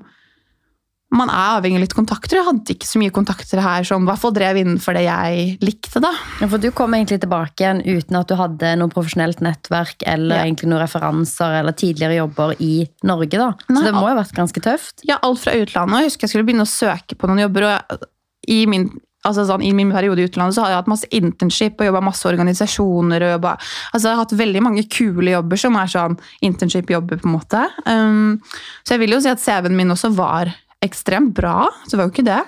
Man 1.12 1.30
er 1.34 1.56
avhengig 1.58 1.80
av 1.80 1.82
litt 1.82 1.94
kontakter. 1.98 2.38
Jeg 2.38 2.46
hadde 2.46 2.74
ikke 2.76 2.86
så 2.86 3.00
mye 3.02 3.10
kontakter 3.12 3.60
her 3.66 3.84
som 3.88 4.04
i 4.04 4.06
hvert 4.12 4.22
fall 4.22 4.34
drev 4.36 4.60
innenfor 4.62 4.94
det 4.94 5.06
jeg 5.08 5.58
likte. 5.66 6.00
da. 6.04 6.12
Ja, 6.40 6.48
For 6.48 6.58
du 6.62 6.70
kom 6.72 6.94
egentlig 6.94 7.20
tilbake 7.24 7.64
igjen 7.66 7.82
uten 7.82 8.16
at 8.20 8.28
du 8.30 8.36
hadde 8.38 8.76
noe 8.78 8.90
profesjonelt 8.94 9.42
nettverk 9.42 10.04
eller 10.06 10.36
Ja. 10.38 10.44
egentlig 10.46 10.70
noen 10.70 10.84
referanser 10.86 11.60
eller 11.62 11.72
tidligere 11.74 12.20
jobber 12.22 12.54
i 12.62 12.88
Norge. 13.04 13.32
da. 13.32 13.54
Nei, 13.70 13.82
Så 13.82 13.86
det 13.86 13.94
må 13.96 14.02
jo 14.06 14.14
ha 14.16 14.22
vært 14.24 14.36
ganske 14.38 14.62
tøft. 14.62 15.02
Ja, 15.04 15.18
alt 15.24 15.40
fra 15.40 15.52
utlandet. 15.54 15.98
Jeg 15.98 16.10
husker 16.12 16.22
jeg 16.22 16.30
skulle 16.30 16.46
begynne 16.46 16.68
å 16.68 16.70
søke 16.70 17.18
på 17.18 17.28
noen 17.28 17.40
jobber. 17.50 17.64
og 17.90 18.00
i 18.48 18.66
min, 18.68 18.90
altså 19.26 19.48
sånn, 19.50 19.64
I 19.66 19.74
min 19.74 19.92
periode 19.92 20.20
i 20.20 20.28
utlandet 20.30 20.54
så 20.56 20.62
har 20.62 20.70
jeg 20.70 20.78
hatt 20.78 20.88
masse 20.88 21.08
internship 21.12 21.82
og 21.82 21.88
jobba 21.90 22.02
masse 22.04 22.24
organisasjoner. 22.30 23.22
og 23.26 23.42
jobbet, 23.42 23.60
altså 23.94 24.04
Jeg 24.06 24.16
har 24.16 24.26
hatt 24.26 24.38
veldig 24.38 24.62
mange 24.62 24.84
kule 24.90 25.32
jobber 25.32 25.58
som 25.58 25.76
er 25.76 25.86
sånn 25.88 26.20
internship-jobber. 26.44 27.18
på 27.20 27.26
en 27.26 27.40
måte. 27.40 27.68
Um, 27.88 28.42
så 28.86 28.92
jeg 28.94 29.00
vil 29.00 29.10
jo 29.18 29.20
si 29.22 29.28
at 29.30 29.40
CV-en 29.40 29.76
min 29.76 29.90
også 29.90 30.14
var 30.16 30.54
ekstremt 30.86 31.34
bra. 31.36 31.68
Så 31.84 31.94
det 31.94 32.00
var 32.00 32.10
jo 32.10 32.14
ikke 32.14 32.28
det. 32.28 32.42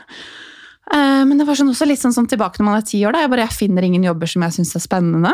Eh, 0.93 1.23
men 1.27 1.37
det 1.39 1.47
var 1.47 1.59
sånn 1.59 1.71
også 1.71 1.87
litt 1.89 2.01
sånn 2.01 2.15
sånn 2.15 2.29
tilbake 2.31 2.61
når 2.61 2.67
man 2.67 2.79
er 2.79 2.87
ti 2.87 3.01
år. 3.05 3.15
da, 3.15 3.23
Jeg 3.23 3.33
bare 3.33 3.47
jeg 3.47 3.59
finner 3.59 3.87
ingen 3.87 4.05
jobber 4.07 4.29
som 4.29 4.45
jeg 4.47 4.57
syns 4.59 4.75
er 4.77 4.85
spennende. 4.85 5.33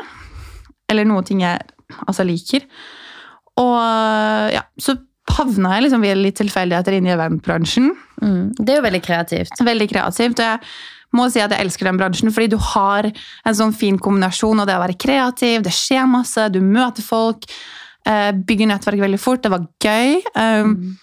Eller 0.89 1.07
noen 1.07 1.27
ting 1.27 1.43
jeg 1.43 1.61
altså, 2.05 2.25
liker. 2.27 2.67
Og 3.57 4.53
ja, 4.53 4.63
så 4.79 4.97
havna 5.37 5.75
jeg 5.75 5.87
liksom 5.87 6.03
ved 6.05 6.19
litt 6.21 6.37
tilfeldigheter 6.39 6.97
inn 6.97 7.07
i 7.09 7.15
eventbransjen. 7.15 7.89
Mm. 8.21 8.43
Det 8.57 8.73
er 8.73 8.79
jo 8.79 8.85
veldig 8.85 9.01
kreativt. 9.03 9.65
Veldig 9.65 9.89
kreativt. 9.91 10.39
og 10.39 10.45
jeg 10.45 10.61
må 11.15 11.27
si 11.31 11.41
at 11.41 11.53
jeg 11.53 11.63
elsker 11.63 11.87
den 11.87 11.99
bransjen, 11.99 12.31
fordi 12.35 12.51
du 12.51 12.57
har 12.73 13.07
en 13.07 13.57
sånn 13.57 13.73
fin 13.75 13.97
kombinasjon 13.99 14.59
av 14.61 14.67
det 14.69 14.75
å 14.75 14.83
være 14.83 14.97
kreativ, 14.99 15.63
det 15.63 15.73
skjer 15.75 16.07
masse, 16.09 16.49
du 16.51 16.59
møter 16.61 17.05
folk, 17.05 17.47
eh, 18.05 18.31
bygger 18.31 18.71
nettverk 18.73 19.03
veldig 19.05 19.19
fort, 19.21 19.43
det 19.43 19.53
var 19.53 19.67
gøy. 19.83 20.19
Um, 20.35 20.97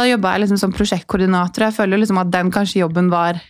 Da 0.00 0.06
jobba 0.08 0.32
jeg 0.32 0.46
liksom 0.46 0.60
som 0.62 0.72
prosjektkoordinator, 0.72 1.60
og 1.60 1.68
jeg 1.68 1.76
føler 1.76 2.00
liksom 2.00 2.20
at 2.22 2.30
den 2.32 2.50
kanskje 2.54 2.80
jobben 2.80 3.10
var 3.12 3.40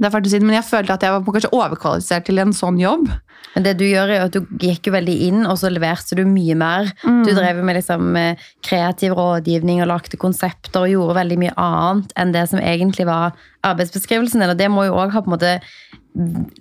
det 0.00 0.06
er 0.08 0.12
fælt 0.14 0.28
å 0.28 0.30
si 0.32 0.38
det, 0.40 0.46
men 0.48 0.56
jeg 0.56 0.64
følte 0.64 0.94
at 0.94 1.02
jeg 1.04 1.12
var 1.12 1.34
kanskje 1.36 1.50
overkvalifisert 1.52 2.24
til 2.24 2.40
en 2.40 2.54
sånn 2.56 2.78
jobb. 2.80 3.10
Men 3.52 3.64
det 3.66 3.74
du 3.76 3.82
gjør 3.84 4.12
er 4.14 4.22
at 4.24 4.36
du 4.36 4.46
gikk 4.62 4.88
jo 4.88 4.94
veldig 4.94 5.16
inn, 5.26 5.42
og 5.44 5.58
så 5.60 5.68
leverte 5.68 6.16
du 6.16 6.22
mye 6.24 6.56
mer. 6.56 6.88
Mm. 7.04 7.18
Du 7.26 7.34
drev 7.36 7.60
med 7.66 7.76
liksom 7.76 8.16
eh, 8.16 8.46
kreativ 8.64 9.12
rådgivning 9.18 9.82
og 9.84 9.90
lagde 9.90 10.20
konsepter 10.22 10.86
og 10.86 10.94
gjorde 10.94 11.18
veldig 11.18 11.38
mye 11.42 11.52
annet 11.60 12.16
enn 12.16 12.32
det 12.32 12.46
som 12.48 12.62
egentlig 12.64 13.04
var 13.10 13.36
arbeidsbeskrivelsen. 13.68 14.46
Og 14.46 14.56
det 14.56 14.70
må 14.72 14.86
jo 14.88 14.96
òg 15.02 15.12
ha 15.12 15.20
på 15.20 15.28
en 15.28 15.36
måte 15.36 15.52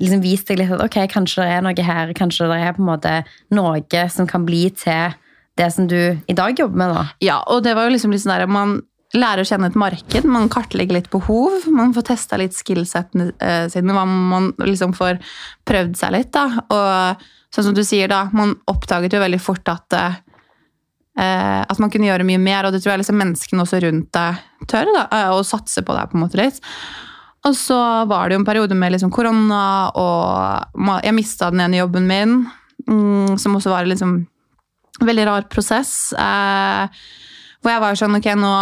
liksom 0.01 0.25
vist 0.25 0.51
deg 0.51 0.59
litt 0.59 0.75
at 0.75 0.83
ok, 0.89 0.99
kanskje 1.15 1.45
det 1.45 1.55
er 1.55 1.63
noe 1.63 1.87
her, 1.93 2.11
kanskje 2.19 2.51
det 2.51 2.59
er 2.59 2.75
på 2.75 2.83
en 2.83 2.91
måte 2.91 3.15
noe 3.55 4.05
som 4.11 4.27
kan 4.27 4.43
bli 4.49 4.65
til 4.83 5.15
det 5.59 5.71
som 5.75 5.89
du 5.91 5.97
i 5.99 6.35
dag 6.37 6.59
jobber 6.59 6.79
med. 6.79 6.95
da. 6.95 7.07
Ja, 7.23 7.41
og 7.51 7.65
det 7.65 7.75
var 7.77 7.87
jo 7.87 7.95
liksom 7.95 8.15
litt 8.15 8.23
sånn 8.23 8.37
der, 8.37 8.47
Man 8.47 8.79
lærer 9.17 9.41
å 9.41 9.49
kjenne 9.49 9.71
et 9.71 9.77
marked, 9.79 10.25
man 10.29 10.49
kartlegger 10.53 10.99
litt 10.99 11.09
behov, 11.09 11.65
man 11.73 11.95
får 11.95 12.05
testa 12.11 12.37
litt 12.37 12.53
skillsettene 12.53 13.31
eh, 13.41 13.65
sine, 13.71 13.95
man 13.95 14.51
liksom 14.61 14.93
får 14.97 15.17
prøvd 15.65 15.97
seg 15.97 16.13
litt. 16.13 16.31
da, 16.35 16.45
Og 16.69 17.25
sånn 17.49 17.71
som 17.71 17.77
du 17.77 17.81
sier, 17.85 18.09
da, 18.11 18.27
man 18.37 18.53
oppdaget 18.69 19.17
jo 19.17 19.23
veldig 19.23 19.41
fort 19.41 19.71
at 19.73 19.97
eh, 19.99 20.17
at 21.19 21.79
man 21.81 21.91
kunne 21.91 22.07
gjøre 22.07 22.23
mye 22.23 22.39
mer, 22.39 22.63
og 22.63 22.71
det 22.71 22.79
tror 22.83 22.93
jeg 22.93 23.01
liksom 23.01 23.17
menneskene 23.19 23.65
også 23.65 23.81
rundt 23.83 24.13
deg 24.15 24.67
tør, 24.71 24.93
da, 24.95 25.07
eh, 25.17 25.31
å 25.33 25.43
satse 25.43 25.83
på 25.83 25.97
deg 25.97 26.11
på 26.11 26.15
en 26.15 26.23
måte 26.23 26.39
litt. 26.39 26.61
Og 27.49 27.55
så 27.55 27.79
var 28.07 28.27
det 28.27 28.35
jo 28.35 28.43
en 28.43 28.47
periode 28.47 28.75
med 28.77 28.93
liksom 28.93 29.11
korona, 29.15 29.63
og 29.95 31.01
jeg 31.03 31.15
mista 31.15 31.49
den 31.51 31.63
ene 31.65 31.81
jobben 31.81 32.07
min, 32.07 32.43
mm, 32.85 33.39
som 33.39 33.57
også 33.57 33.73
var 33.73 33.89
liksom 33.89 34.21
veldig 35.07 35.25
rar 35.29 35.47
prosess. 35.51 36.11
Eh, 36.13 37.01
hvor 37.59 37.73
jeg 37.73 37.83
var 37.83 37.99
sånn 37.99 38.17
Ok, 38.19 38.29
nå, 38.39 38.53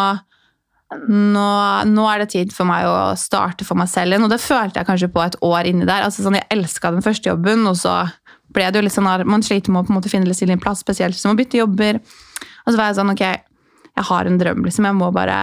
nå, 1.08 1.50
nå 1.92 2.08
er 2.12 2.24
det 2.24 2.30
tid 2.34 2.54
for 2.56 2.70
meg 2.70 2.88
å 2.90 3.14
starte 3.20 3.68
for 3.68 3.80
meg 3.80 3.90
selv 3.92 4.14
igjen. 4.14 4.26
Og 4.28 4.34
det 4.34 4.42
følte 4.44 4.82
jeg 4.82 4.90
kanskje 4.90 5.12
på 5.14 5.24
et 5.26 5.38
år 5.46 5.70
inni 5.70 5.88
der. 5.88 6.06
Altså 6.08 6.26
sånn, 6.26 6.40
Jeg 6.40 6.50
elska 6.58 6.94
den 6.96 7.06
første 7.06 7.32
jobben, 7.32 7.66
og 7.70 7.78
så 7.80 8.00
ble 8.54 8.70
det 8.72 8.80
jo 8.80 8.86
litt 8.88 8.96
sånn 8.96 9.28
Man 9.28 9.46
sliter 9.46 9.74
med 9.76 9.90
å 9.90 10.10
finne 10.10 10.30
litt 10.30 10.40
sin 10.40 10.60
plass, 10.62 10.84
spesielt 10.86 11.18
hvis 11.18 11.28
man 11.28 11.40
bytter 11.40 11.66
jobber. 11.66 12.02
Og 12.66 12.74
så 12.74 12.78
var 12.78 12.92
jeg 12.92 13.00
sånn 13.02 13.16
Ok, 13.16 13.26
jeg 13.28 14.10
har 14.12 14.30
en 14.30 14.40
drøm, 14.40 14.64
liksom. 14.68 14.88
Jeg 14.88 14.98
må 14.98 15.12
bare 15.16 15.40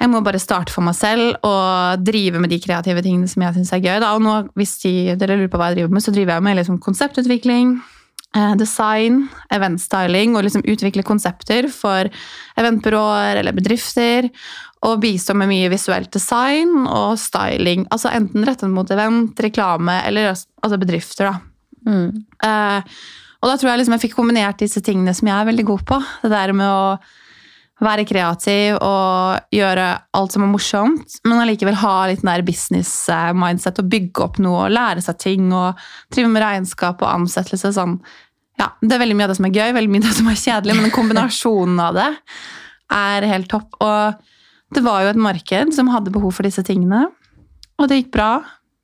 jeg 0.00 0.08
må 0.08 0.22
bare 0.24 0.40
starte 0.40 0.72
for 0.72 0.84
meg 0.84 0.96
selv 0.96 1.34
og 1.44 2.00
drive 2.00 2.40
med 2.40 2.48
de 2.48 2.56
kreative 2.62 3.02
tingene 3.04 3.28
som 3.28 3.42
jeg 3.44 3.58
syns 3.58 3.72
er 3.76 3.82
gøy. 3.84 3.98
Da. 4.00 4.14
Og 4.16 4.22
nå, 4.24 4.36
hvis 4.56 4.78
de, 4.80 4.92
dere 5.20 5.36
lurer 5.36 5.50
på 5.52 5.60
hva 5.60 5.68
jeg 5.68 5.82
driver 5.82 5.92
med, 5.92 6.04
så 6.04 6.14
driver 6.14 6.38
jeg 6.38 6.46
med 6.46 6.56
liksom 6.56 6.78
konseptutvikling, 6.80 7.74
design, 8.58 9.24
eventstyling 9.50 10.36
og 10.36 10.44
liksom 10.46 10.62
utvikle 10.70 11.02
konsepter 11.02 11.66
for 11.72 12.06
eventbyråer 12.60 13.40
eller 13.40 13.56
bedrifter. 13.56 14.28
Og 14.86 15.00
bistå 15.02 15.34
med 15.36 15.50
mye 15.50 15.68
visuelt 15.72 16.12
design 16.14 16.86
og 16.86 17.18
styling. 17.20 17.84
Altså 17.92 18.12
enten 18.16 18.46
rettet 18.48 18.70
mot 18.72 18.90
event, 18.90 19.42
reklame 19.44 19.98
eller 20.06 20.30
altså 20.30 20.78
bedrifter. 20.80 21.32
da. 21.32 21.90
Mm. 21.90 22.22
Eh, 22.44 22.94
og 23.40 23.48
da 23.48 23.56
tror 23.56 23.72
jeg 23.72 23.80
liksom 23.80 23.96
jeg 23.96 24.04
fikk 24.06 24.16
kombinert 24.18 24.60
disse 24.60 24.82
tingene 24.84 25.14
som 25.16 25.28
jeg 25.28 25.36
er 25.36 25.48
veldig 25.48 25.66
god 25.72 25.84
på. 25.88 26.00
Det 26.24 26.32
der 26.32 26.54
med 26.56 26.68
å 26.68 26.96
være 27.80 28.04
kreativ 28.08 28.76
og 28.84 29.52
gjøre 29.54 29.86
alt 30.16 30.34
som 30.34 30.44
er 30.44 30.50
morsomt, 30.52 31.18
men 31.24 31.40
allikevel 31.40 31.78
ha 31.80 31.94
litt 32.10 32.20
den 32.22 32.30
der 32.32 32.44
business-mindset 32.46 33.80
og 33.80 33.88
bygge 33.92 34.24
opp 34.26 34.40
noe 34.42 34.66
og 34.66 34.74
lære 34.74 35.04
seg 35.04 35.18
ting 35.22 35.48
og 35.56 35.80
drive 36.12 36.28
med 36.32 36.44
regnskap 36.44 37.00
og 37.00 37.08
ansettelse. 37.14 37.72
Sånn. 37.76 37.98
Ja, 38.60 38.68
det 38.84 38.92
er 38.92 39.00
veldig 39.00 39.16
mye 39.16 39.28
av 39.28 39.32
det 39.32 39.38
som 39.40 39.48
er 39.48 39.56
gøy, 39.56 39.70
veldig 39.78 39.92
mye 39.94 40.04
av 40.04 40.10
det 40.10 40.18
som 40.18 40.28
er 40.28 40.40
kjedelig, 40.42 40.76
men 40.76 40.92
kombinasjonen 40.94 41.80
av 41.80 41.96
det 41.96 42.10
er 42.92 43.28
helt 43.32 43.48
topp. 43.48 43.78
Og 43.80 44.76
det 44.76 44.84
var 44.84 45.02
jo 45.04 45.12
et 45.14 45.24
marked 45.24 45.74
som 45.74 45.88
hadde 45.94 46.12
behov 46.14 46.36
for 46.36 46.46
disse 46.46 46.62
tingene, 46.66 47.06
og 47.80 47.88
det 47.88 48.02
gikk 48.02 48.12
bra. 48.18 48.32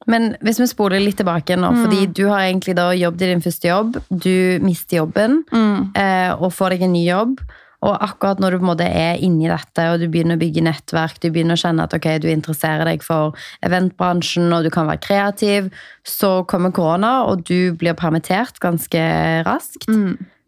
Men 0.07 0.37
hvis 0.41 0.61
vi 0.63 0.69
spoler 0.71 1.03
litt 1.03 1.19
tilbake 1.19 1.57
nå, 1.59 1.69
Mm. 1.75 1.83
fordi 1.85 2.07
du 2.15 2.29
har 2.31 2.47
egentlig 2.47 2.77
da 2.79 2.93
jobbet 2.95 3.23
i 3.23 3.31
din 3.33 3.43
første 3.43 3.69
jobb, 3.69 3.97
du 4.09 4.59
mister 4.63 5.03
jobben 5.03 5.43
mm. 5.53 6.39
og 6.41 6.53
får 6.55 6.71
deg 6.77 6.83
en 6.87 6.93
ny 6.93 7.05
jobb. 7.09 7.41
Og 7.85 7.97
akkurat 8.03 8.41
når 8.41 8.55
du 8.55 8.59
på 8.61 8.65
en 8.65 8.71
måte 8.71 8.89
er 8.89 9.21
inni 9.23 9.51
dette, 9.51 9.85
og 9.93 10.01
du 10.01 10.07
begynner 10.09 10.39
å 10.39 10.41
bygge 10.41 10.65
nettverk, 10.65 11.21
du 11.21 11.29
begynner 11.29 11.59
å 11.59 11.61
kjenne 11.61 11.85
at 11.85 11.97
ok, 11.97 12.09
du 12.23 12.29
interesserer 12.33 12.89
deg 12.89 13.05
for 13.05 13.37
eventbransjen, 13.67 14.49
og 14.55 14.65
du 14.65 14.71
kan 14.73 14.89
være 14.89 15.03
kreativ, 15.05 15.69
så 16.07 16.41
kommer 16.49 16.75
korona, 16.75 17.19
og 17.29 17.45
du 17.49 17.75
blir 17.77 17.97
permittert 17.99 18.61
ganske 18.65 19.03
raskt. 19.47 19.89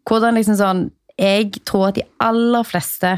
Hvordan 0.09 0.39
liksom 0.39 0.57
sånn 0.57 0.87
Jeg 1.19 1.59
tror 1.67 1.89
at 1.89 1.97
de 1.97 2.05
aller 2.23 2.63
fleste 2.63 3.09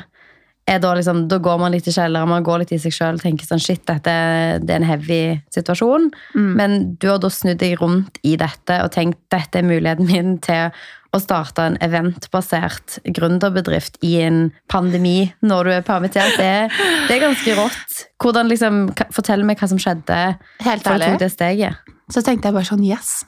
da 0.79 0.93
liksom 0.95 1.25
Da 1.27 1.37
går 1.43 1.57
man 1.59 1.73
litt 1.73 1.87
i 1.89 1.93
kjelleren, 1.95 2.29
man 2.29 2.45
går 2.45 2.63
litt 2.63 2.71
i 2.71 2.79
seg 2.79 2.93
sjøl 2.95 3.19
og 3.19 3.25
tenker 3.25 3.49
sånn 3.49 3.61
Shit, 3.61 3.83
dette 3.89 4.15
det 4.61 4.71
er 4.71 4.79
en 4.79 4.87
heavy 4.87 5.21
situasjon. 5.53 6.09
Men 6.37 6.95
du 7.01 7.09
har 7.11 7.19
da 7.21 7.29
snudd 7.33 7.59
deg 7.61 7.75
rundt 7.81 8.21
i 8.23 8.37
dette 8.39 8.81
og 8.85 8.91
tenkt 8.95 9.19
dette 9.33 9.59
er 9.59 9.67
muligheten 9.67 10.07
min 10.07 10.37
til 10.43 10.71
å 11.11 11.19
starte 11.19 11.65
en 11.67 11.77
eventbasert 11.83 12.99
gründerbedrift 13.03 13.97
i 14.07 14.13
en 14.23 14.45
pandemi 14.71 15.33
når 15.43 15.67
du 15.67 15.71
er 15.75 15.83
permittert. 15.87 16.37
Det, 16.39 16.85
det 17.09 17.17
er 17.17 17.25
ganske 17.25 17.55
rått. 17.57 17.97
Hvordan 18.21 18.51
liksom, 18.51 18.85
Fortell 19.11 19.43
meg 19.47 19.59
hva 19.59 19.67
som 19.71 19.81
skjedde 19.81 20.21
Helt 20.63 20.87
ærlig. 20.87 21.17
det 21.19 21.31
steget. 21.33 21.91
Så 22.11 22.23
tenkte 22.23 22.47
jeg 22.49 22.55
bare 22.55 22.69
sånn 22.69 22.85
yes. 22.87 23.21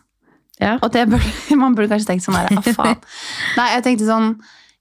Ja. 0.62 0.77
Og 0.79 0.93
det 0.93 1.07
burde, 1.12 1.31
man 1.63 1.75
burde 1.75 1.91
kanskje 1.91 2.13
tenkt 2.13 2.25
sånn 2.27 2.38
her, 2.39 2.51
ah, 2.55 2.73
faen. 2.77 3.01
Nei, 3.59 3.69
jeg 3.75 3.85
tenkte 3.88 4.07
sånn, 4.07 4.29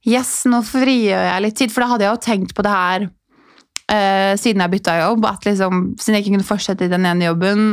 yes, 0.09 0.43
nå 0.51 0.63
frigjør 0.67 1.27
jeg 1.29 1.45
litt 1.45 1.59
tid, 1.61 1.73
for 1.75 1.85
da 1.85 1.93
hadde 1.93 2.07
jeg 2.07 2.15
jo 2.17 2.25
tenkt 2.27 2.57
på 2.57 2.65
det 2.67 2.75
her 2.75 3.07
uh, 3.07 4.33
siden 4.41 4.65
jeg 4.65 4.75
bytta 4.75 4.99
jobb, 5.03 5.27
at 5.31 5.49
liksom, 5.49 5.87
siden 6.01 6.19
jeg 6.19 6.27
ikke 6.27 6.37
kunne 6.37 6.51
fortsette 6.51 6.89
i 6.89 6.93
den 6.93 7.09
ene 7.09 7.29
jobben, 7.31 7.73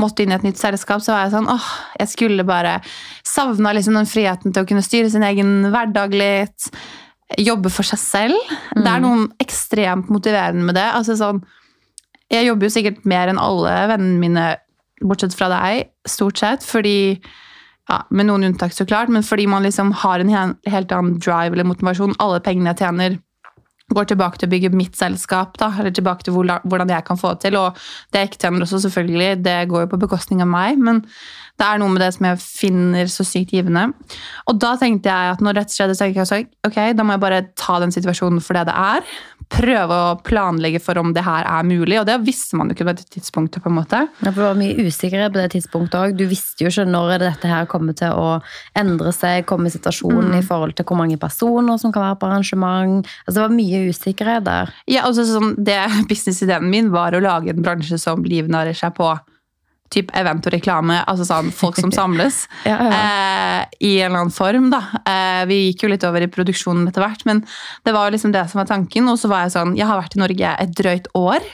måtte 0.00 0.24
inn 0.24 0.34
i 0.34 0.36
et 0.36 0.46
nytt 0.46 0.58
selskap, 0.58 1.02
så 1.04 1.14
var 1.14 1.26
jeg 1.26 1.36
sånn 1.36 1.50
åh, 1.52 1.66
jeg 2.00 2.10
skulle 2.10 2.46
bare 2.48 2.80
savna 3.26 3.74
liksom 3.76 3.94
den 3.94 4.10
friheten 4.10 4.54
til 4.54 4.64
å 4.64 4.68
kunne 4.68 4.82
styre 4.82 5.10
sin 5.12 5.22
egen 5.26 5.68
hverdag 5.70 6.16
litt. 6.18 6.70
Jobbe 7.38 7.70
for 7.72 7.86
seg 7.86 8.00
selv. 8.02 8.54
Det 8.74 8.90
er 8.90 9.04
noe 9.04 9.28
ekstremt 9.42 10.10
motiverende 10.12 10.66
med 10.66 10.76
det. 10.76 10.88
altså 10.98 11.14
sånn 11.18 11.38
jeg 12.32 12.48
jobber 12.48 12.68
jo 12.68 12.74
sikkert 12.74 13.04
mer 13.08 13.30
enn 13.30 13.40
alle 13.40 13.72
vennene 13.90 14.20
mine, 14.20 14.44
bortsett 15.04 15.36
fra 15.36 15.50
deg, 15.52 15.90
stort 16.08 16.40
sett. 16.40 16.64
Fordi 16.66 17.20
ja, 17.88 18.00
Med 18.10 18.26
noen 18.30 18.46
unntak, 18.48 18.72
så 18.72 18.86
klart, 18.88 19.10
men 19.12 19.22
fordi 19.22 19.46
man 19.46 19.62
liksom 19.62 19.92
har 20.04 20.20
en 20.20 20.32
helt 20.32 20.92
annen 20.92 21.18
drive 21.18 21.52
eller 21.52 21.68
motivasjon. 21.68 22.16
Alle 22.18 22.40
pengene 22.40 22.72
jeg 22.72 22.80
tjener, 22.80 23.18
går 23.92 24.08
tilbake 24.08 24.40
til 24.40 24.48
å 24.48 24.52
bygge 24.54 24.72
mitt 24.72 24.96
selskap. 24.96 25.58
da, 25.60 25.68
Eller 25.78 25.92
tilbake 25.92 26.24
til 26.24 26.32
hvordan 26.32 26.88
jeg 26.88 27.04
kan 27.04 27.20
få 27.20 27.34
det 27.34 27.40
til. 27.44 27.56
Og 27.60 27.76
det 28.12 28.20
jeg 28.20 28.30
ikke 28.30 28.42
tjener 28.46 28.64
også, 28.64 28.80
selvfølgelig, 28.86 29.44
det 29.44 29.68
går 29.68 29.84
jo 29.84 29.92
på 29.92 30.00
bekostning 30.06 30.40
av 30.40 30.48
meg. 30.48 30.78
men 30.78 31.04
det 31.54 31.66
er 31.66 31.78
noe 31.78 31.92
med 31.92 32.02
det 32.02 32.10
som 32.16 32.26
jeg 32.26 32.40
finner 32.42 33.06
så 33.06 33.22
sykt 33.22 33.52
givende. 33.54 33.92
Og 34.50 34.58
da 34.58 34.72
tenkte 34.74 35.06
jeg 35.06 35.34
at 35.36 35.40
når 35.44 35.60
dette 35.60 35.76
skjedde, 35.76 35.94
så 35.94 36.08
tenkte 36.08 36.24
jeg 36.26 36.48
ok, 36.66 36.78
da 36.98 37.06
må 37.06 37.14
jeg 37.14 37.22
bare 37.22 37.42
ta 37.54 37.78
den 37.78 37.94
situasjonen 37.94 38.42
for 38.42 38.58
det 38.58 38.64
det 38.66 38.74
er. 38.74 39.12
Prøve 39.52 39.96
å 39.96 40.14
planlegge 40.24 40.80
for 40.82 40.98
om 41.00 41.12
det 41.14 41.24
her 41.26 41.46
er 41.48 41.66
mulig, 41.66 41.98
og 42.00 42.06
det 42.08 42.16
visste 42.24 42.58
man 42.58 42.70
jo 42.70 42.76
ikke 42.76 42.86
på 42.88 42.94
det 42.96 43.06
tidspunktet. 43.16 43.62
på 43.62 43.70
en 43.70 43.76
måte. 43.78 44.00
Ja, 44.22 44.30
for 44.30 44.40
Det 44.40 44.48
var 44.48 44.60
mye 44.60 44.86
usikkerhet 44.86 45.32
på 45.32 45.40
det 45.40 45.50
tidspunktet 45.52 45.98
òg. 46.00 46.16
Du 46.16 46.26
visste 46.26 46.64
jo 46.64 46.70
ikke 46.70 46.86
når 46.88 47.18
dette 47.18 47.48
her 47.48 47.66
kommer 47.66 47.92
til 47.94 48.12
å 48.12 48.40
endre 48.74 49.12
seg, 49.12 49.46
komme 49.46 49.68
i 49.68 49.74
situasjonen 49.74 50.32
mm. 50.32 50.38
i 50.38 50.46
forhold 50.46 50.74
til 50.76 50.84
hvor 50.88 50.98
mange 50.98 51.18
personer 51.20 51.78
som 51.78 51.92
kan 51.92 52.08
være 52.08 52.18
på 52.20 52.30
arrangement. 52.30 53.06
Altså 53.26 53.40
Det 53.40 53.46
var 53.46 53.58
mye 53.58 53.84
usikkerhet 53.90 54.44
der. 54.44 54.74
Ja, 54.86 55.04
altså 55.04 55.26
sånn, 55.28 55.54
det 55.58 55.78
Businessideen 56.10 56.70
min 56.70 56.90
var 56.94 57.14
å 57.14 57.22
lage 57.22 57.52
en 57.52 57.62
bransje 57.62 57.98
som 58.00 58.24
livnærer 58.24 58.76
seg 58.76 58.96
på 58.96 59.12
typ 59.94 60.10
event 60.18 60.46
og 60.48 60.54
reklame, 60.54 60.98
altså 61.10 61.26
sånn 61.28 61.52
folk 61.54 61.78
som 61.80 61.92
samles 61.98 62.44
ja, 62.66 62.76
ja. 62.76 62.90
Eh, 62.98 63.78
i 63.86 63.92
en 64.00 64.10
eller 64.10 64.24
annen 64.24 64.34
form. 64.34 64.68
da. 64.72 64.82
Eh, 65.06 65.42
vi 65.50 65.60
gikk 65.68 65.86
jo 65.86 65.92
litt 65.92 66.04
over 66.06 66.24
i 66.24 66.30
produksjonen 66.30 66.90
etter 66.90 67.04
hvert, 67.04 67.24
men 67.28 67.42
det 67.86 67.94
var 67.96 68.12
liksom 68.14 68.34
det 68.34 68.44
som 68.50 68.62
var 68.62 68.70
tanken. 68.70 69.08
Og 69.10 69.18
så 69.20 69.30
var 69.32 69.46
jeg 69.46 69.56
sånn 69.56 69.74
Jeg 69.78 69.88
har 69.88 70.00
vært 70.00 70.16
i 70.18 70.22
Norge 70.22 70.54
et 70.64 70.74
drøyt 70.78 71.10
år. 71.18 71.46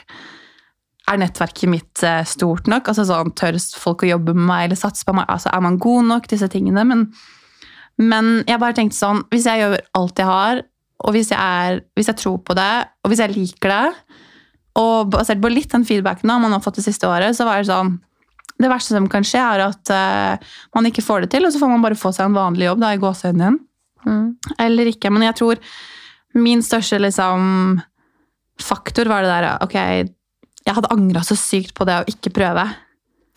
Er 1.11 1.21
nettverket 1.21 1.71
mitt 1.71 2.05
eh, 2.07 2.23
stort 2.29 2.71
nok? 2.71 2.89
Altså 2.91 3.07
sånn, 3.09 3.35
Tør 3.39 3.59
folk 3.81 4.05
å 4.07 4.11
jobbe 4.13 4.35
med 4.37 4.47
meg 4.51 4.65
eller 4.69 4.81
satse 4.81 5.07
på 5.07 5.15
meg? 5.17 5.29
Altså, 5.29 5.51
Er 5.53 5.65
man 5.65 5.79
god 5.83 6.09
nok? 6.11 6.29
Disse 6.31 6.49
tingene. 6.53 6.85
Men, 6.87 7.07
men 7.99 8.33
jeg 8.47 8.63
bare 8.63 8.77
tenkte 8.79 8.99
sånn 8.99 9.25
Hvis 9.33 9.49
jeg 9.51 9.63
gjør 9.63 9.79
alt 9.99 10.23
jeg 10.23 10.31
har, 10.31 10.65
og 11.01 11.17
hvis 11.17 11.31
jeg, 11.33 11.41
er, 11.41 11.81
hvis 11.97 12.11
jeg 12.11 12.21
tror 12.21 12.43
på 12.45 12.55
det, 12.59 12.73
og 13.01 13.09
hvis 13.09 13.23
jeg 13.25 13.33
liker 13.33 13.73
det 13.73 14.19
og 14.79 15.11
basert 15.11 15.41
på 15.43 15.51
litt 15.51 15.73
den 15.73 15.87
feedbacken 15.89 16.31
da, 16.31 16.37
man 16.39 16.53
har 16.55 16.63
fått 16.63 16.79
det 16.79 16.85
siste 16.87 17.09
året, 17.09 17.35
så 17.37 17.47
var 17.49 17.61
det 17.61 17.71
sånn 17.71 17.97
det 18.61 18.71
verste 18.71 18.97
som 18.97 19.09
kan 19.11 19.25
skje, 19.26 19.40
er 19.40 19.64
at 19.64 19.93
uh, 19.95 20.52
man 20.76 20.88
ikke 20.88 21.05
får 21.05 21.25
det 21.25 21.33
til, 21.35 21.47
og 21.47 21.55
så 21.55 21.61
får 21.62 21.73
man 21.73 21.85
bare 21.85 21.99
få 21.99 22.12
seg 22.17 22.29
en 22.29 22.37
vanlig 22.37 22.69
jobb 22.69 22.83
da, 22.83 22.93
i 22.95 23.00
gåseøynene 23.00 23.47
igjen. 23.47 23.59
Mm. 24.00 24.26
Eller 24.64 24.88
ikke. 24.93 25.11
Men 25.12 25.26
jeg 25.29 25.37
tror 25.40 25.61
min 26.40 26.62
største 26.64 27.00
liksom, 27.00 27.81
faktor 28.61 29.11
var 29.11 29.25
det 29.25 29.33
der 29.33 29.49
Ok, 29.64 29.76
jeg 30.61 30.76
hadde 30.76 30.93
angra 30.95 31.25
så 31.26 31.37
sykt 31.38 31.75
på 31.76 31.87
det 31.88 31.99
å 32.00 32.09
ikke 32.09 32.33
prøve. 32.37 32.67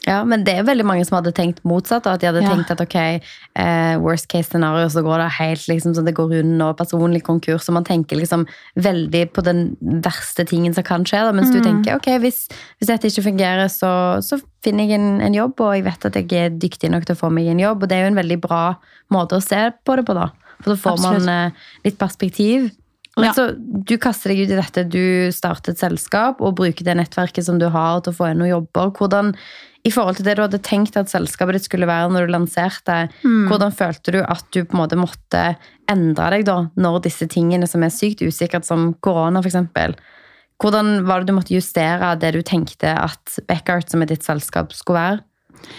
Ja, 0.04 0.18
men 0.28 0.42
det 0.44 0.58
er 0.58 0.66
veldig 0.68 0.84
mange 0.84 1.06
som 1.08 1.16
hadde 1.16 1.32
tenkt 1.36 1.62
motsatt. 1.68 2.08
At 2.10 2.20
de 2.20 2.28
hadde 2.28 2.42
ja. 2.44 2.52
tenkt 2.52 2.72
at 2.74 2.82
ok, 2.84 2.98
eh, 3.00 3.94
worst 4.04 4.28
case 4.32 4.50
scenario, 4.50 4.90
så 4.92 5.04
går 5.06 5.24
det 5.24 5.30
helt 5.38 5.68
liksom 5.72 5.94
så 5.96 6.04
det 6.04 6.16
går 6.18 6.36
under 6.42 6.74
og 6.74 6.80
personlig 6.82 7.24
konkurs. 7.24 7.70
Og 7.72 7.78
man 7.78 7.88
tenker 7.88 8.20
liksom 8.20 8.44
veldig 8.76 9.24
på 9.36 9.46
den 9.48 9.64
verste 10.04 10.44
tingen 10.50 10.76
som 10.76 10.84
kan 10.88 11.08
skje. 11.08 11.24
Da, 11.24 11.32
mens 11.36 11.54
mm. 11.54 11.56
du 11.56 11.64
tenker 11.64 11.96
ok, 12.02 12.12
hvis, 12.26 12.46
hvis, 12.52 12.90
dette 12.90 13.08
ikke 13.08 13.30
fungerer, 13.30 13.72
så, 13.72 13.94
så 14.20 14.42
finner 14.66 14.90
jeg 14.90 15.00
en, 15.00 15.24
en, 15.24 15.40
jobb, 15.40 15.56
og 15.64 15.78
jeg 15.78 15.88
vet 15.88 16.12
at 16.12 16.20
jeg 16.20 16.46
er 16.46 16.56
dyktig 16.60 16.92
nok 16.92 17.08
til 17.08 17.16
å 17.16 17.24
få 17.24 17.32
meg 17.32 17.48
en 17.54 17.64
jobb. 17.64 17.84
Og 17.86 17.92
det 17.92 17.98
er 17.98 18.08
jo 18.08 18.14
en 18.14 18.22
veldig 18.24 18.42
bra 18.44 18.64
måte 19.14 19.40
å 19.40 19.44
se 19.44 19.70
på 19.88 20.00
det 20.00 20.08
på, 20.10 20.20
da. 20.20 20.34
For 20.60 20.74
da 20.74 20.80
får 20.80 20.98
Absolutt. 20.98 21.28
man 21.28 21.36
eh, 21.48 21.68
litt 21.88 22.00
perspektiv. 22.02 22.72
Men 23.16 23.30
ja. 23.30 23.34
så, 23.38 23.52
Du 23.56 23.96
kaster 24.02 24.34
deg 24.34 24.44
ut 24.44 24.52
i 24.52 24.58
dette, 24.58 24.88
du 24.90 25.32
starter 25.36 25.74
et 25.74 25.82
selskap 25.82 26.42
og 26.42 26.58
bruker 26.58 26.86
det 26.86 26.98
nettverket 26.98 27.46
som 27.46 27.60
du 27.62 27.70
har 27.72 28.02
til 28.02 28.14
å 28.14 28.18
få 28.18 28.32
inn 28.32 28.42
noen 28.42 28.56
jobber. 28.56 28.90
Hvordan 28.98 29.36
i 29.84 29.92
forhold 29.92 30.16
til 30.18 30.28
det 30.28 30.38
du 30.38 30.44
hadde 30.46 30.62
tenkt 30.64 30.96
at 31.00 31.12
selskapet 31.12 31.58
ditt 31.58 31.68
skulle 31.68 31.88
være 31.90 32.12
når 32.14 32.26
du 32.26 32.34
lanserte, 32.34 32.98
mm. 33.24 33.48
hvordan 33.52 33.74
følte 33.76 34.16
du 34.16 34.20
at 34.24 34.46
du 34.56 34.62
på 34.64 34.78
en 34.78 34.82
måte 34.84 35.00
måtte 35.00 35.42
endre 35.92 36.30
deg 36.38 36.46
da, 36.48 36.58
når 36.80 37.02
disse 37.10 37.28
tingene 37.32 37.68
som 37.68 37.84
er 37.84 37.92
sykt 37.92 38.24
usikkert, 38.24 38.68
som 38.68 38.94
korona 39.04 39.44
f.eks. 39.44 39.60
Hvordan 40.64 41.02
var 41.10 41.22
det 41.22 41.34
du 41.34 41.36
måtte 41.36 41.56
justere 41.56 42.14
det 42.22 42.32
du 42.36 42.40
tenkte 42.48 42.94
at 42.96 43.42
Backart, 43.50 43.92
som 43.92 44.06
er 44.06 44.14
ditt 44.14 44.24
selskap, 44.24 44.72
skulle 44.78 45.02
være? 45.02 45.74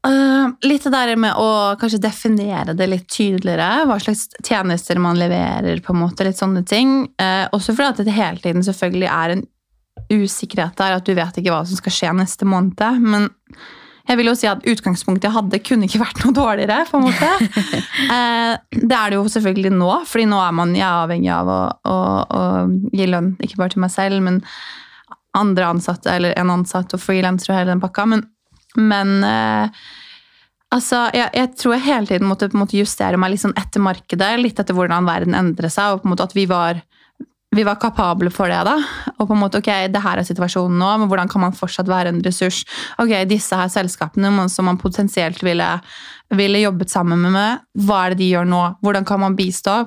Uh, 0.00 0.52
litt 0.64 0.84
det 0.86 0.92
der 0.94 1.12
med 1.20 1.36
å 1.36 1.76
kanskje 1.80 2.00
definere 2.00 2.72
det 2.76 2.88
litt 2.88 3.08
tydeligere. 3.12 3.86
Hva 3.88 3.98
slags 4.00 4.28
tjenester 4.44 5.00
man 5.00 5.18
leverer. 5.20 5.80
på 5.84 5.92
en 5.92 6.02
måte, 6.02 6.24
litt 6.24 6.40
sånne 6.40 6.64
ting. 6.68 7.08
Uh, 7.20 7.48
også 7.56 7.76
fordi 7.76 7.88
at 7.88 8.04
det 8.08 8.16
hele 8.16 8.40
tiden 8.44 8.64
selvfølgelig 8.64 9.08
er 9.08 9.34
en 9.36 9.46
usikkerhet 10.10 10.78
der, 10.78 10.96
at 10.98 11.06
du 11.06 11.12
vet 11.16 11.36
ikke 11.40 11.52
hva 11.52 11.62
som 11.68 11.78
skal 11.78 11.94
skje 11.94 12.14
neste 12.16 12.48
måned. 12.48 12.80
Men 13.04 13.28
jeg 14.10 14.18
vil 14.18 14.30
jo 14.30 14.34
si 14.38 14.48
at 14.50 14.64
utgangspunktet 14.66 15.28
jeg 15.28 15.36
hadde, 15.36 15.60
kunne 15.62 15.86
ikke 15.86 16.02
vært 16.02 16.22
noe 16.24 16.34
dårligere. 16.34 16.82
på 16.90 17.00
en 17.00 17.08
måte. 17.08 17.30
Eh, 18.10 18.56
det 18.72 18.96
er 18.96 19.12
det 19.12 19.18
jo 19.18 19.28
selvfølgelig 19.30 19.70
nå, 19.76 19.88
fordi 20.08 20.24
nå 20.26 20.38
er 20.42 20.54
man 20.56 20.72
avhengig 20.82 21.28
av 21.30 21.46
å, 21.52 21.58
å, 21.86 21.96
å, 22.24 22.40
gi 22.96 23.06
lønn. 23.06 23.28
Ikke 23.44 23.60
bare 23.60 23.70
til 23.74 23.82
meg 23.84 23.92
selv, 23.92 24.18
men 24.24 24.40
andre 25.38 25.68
ansatte, 25.68 26.10
eller 26.10 26.34
en 26.40 26.50
ansatt 26.56 26.96
og 26.96 27.02
frilansere 27.02 27.54
og 27.54 27.60
hele 27.60 27.74
den 27.74 27.82
pakka. 27.84 28.06
Men, 28.10 28.24
men 28.80 29.12
eh, 29.28 29.84
altså, 30.74 31.04
jeg, 31.14 31.28
jeg, 31.36 31.52
tror 31.60 31.76
jeg 31.76 31.86
hele 31.86 32.10
tiden 32.10 32.30
måtte, 32.30 32.50
måtte 32.56 32.80
justere 32.80 33.20
meg 33.20 33.34
litt 33.34 33.44
sånn 33.44 33.54
etter 33.60 33.84
markedet, 33.84 34.32
litt 34.40 34.58
etter 34.58 34.74
hvordan 34.74 35.06
verden 35.06 35.38
endrer 35.38 35.70
seg, 35.70 35.94
og 35.94 36.02
på 36.02 36.10
en 36.10 36.16
måte 36.16 36.26
at 36.26 36.34
vi 36.34 36.48
var 36.50 36.82
vi 37.56 37.64
var 37.66 37.80
kapable 37.82 38.30
for 38.30 38.48
det. 38.48 38.60
da, 38.64 38.76
og 39.16 39.26
på 39.26 39.34
en 39.34 39.40
måte, 39.40 39.58
ok, 39.58 39.70
det 39.90 40.02
her 40.04 40.20
er 40.20 40.26
situasjonen 40.26 40.78
nå, 40.78 40.90
men 41.02 41.10
hvordan 41.10 41.30
kan 41.30 41.42
man 41.42 41.56
fortsatt 41.56 41.88
være 41.90 42.12
en 42.12 42.22
ressurs? 42.22 42.62
Ok, 43.02 43.10
Disse 43.30 43.56
her 43.58 43.70
selskapene 43.72 44.30
som 44.48 44.68
man 44.70 44.78
potensielt 44.78 45.42
ville, 45.42 45.66
ville 46.30 46.60
jobbet 46.62 46.92
sammen 46.92 47.26
med, 47.26 47.64
hva 47.74 48.04
er 48.04 48.14
det 48.14 48.20
de 48.20 48.28
gjør 48.30 48.46
nå? 48.46 48.62
Hvordan 48.86 49.06
kan 49.08 49.22
man 49.24 49.34
bistå? 49.38 49.80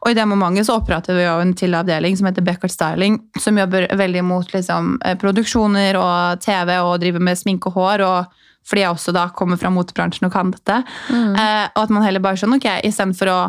Og 0.00 0.08
I 0.08 0.16
det 0.16 0.24
momentet 0.28 0.68
så 0.68 0.78
opprettet 0.80 1.18
vi 1.18 1.26
jo 1.26 1.36
en 1.42 1.52
til 1.52 1.76
avdeling 1.76 2.16
som 2.16 2.30
heter 2.30 2.46
Beckert 2.46 2.72
Styling, 2.72 3.20
som 3.38 3.60
jobber 3.60 3.90
veldig 3.92 4.22
mot 4.24 4.48
liksom, 4.54 4.96
eh, 5.04 5.18
produksjoner 5.20 5.98
og 6.00 6.40
TV 6.40 6.78
og 6.78 6.96
driver 7.02 7.20
med 7.20 7.36
sminke 7.36 7.68
og 7.68 7.76
hår. 7.76 8.06
og 8.08 8.38
fordi 8.62 8.84
jeg 8.84 8.94
også 8.94 9.12
da 9.12 9.26
kommer 9.34 9.58
fra 9.58 9.72
motebransjen 9.74 10.28
og 10.28 10.32
kan 10.32 10.52
dette. 10.54 10.84
Mm. 11.10 11.34
Eh, 11.34 11.64
og 11.74 11.82
at 11.82 11.90
man 11.90 12.04
heller 12.06 12.22
bare 12.22 12.38
sånn, 12.38 12.54
ok, 12.54 12.68
istedenfor 12.86 13.30
å 13.32 13.40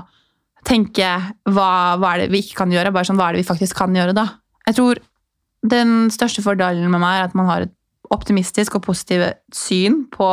tenke 0.67 1.09
hva, 1.49 1.69
hva, 1.99 2.13
er 2.13 2.23
det 2.23 2.33
vi 2.33 2.43
ikke 2.43 2.61
kan 2.63 2.73
gjøre, 2.73 2.93
bare 2.95 3.07
sånn, 3.09 3.19
hva 3.19 3.29
er 3.29 3.37
det 3.37 3.43
vi 3.43 3.49
faktisk 3.49 3.77
kan 3.79 3.95
gjøre 3.95 4.15
da? 4.17 4.27
Jeg 4.67 4.79
tror 4.79 5.01
den 5.63 6.11
største 6.11 6.43
fordelen 6.43 6.91
med 6.91 7.01
meg 7.03 7.19
er 7.19 7.29
at 7.29 7.37
man 7.37 7.49
har 7.49 7.67
et 7.67 7.75
optimistisk 8.13 8.77
og 8.77 8.85
positivt 8.85 9.39
syn 9.55 10.03
på 10.11 10.29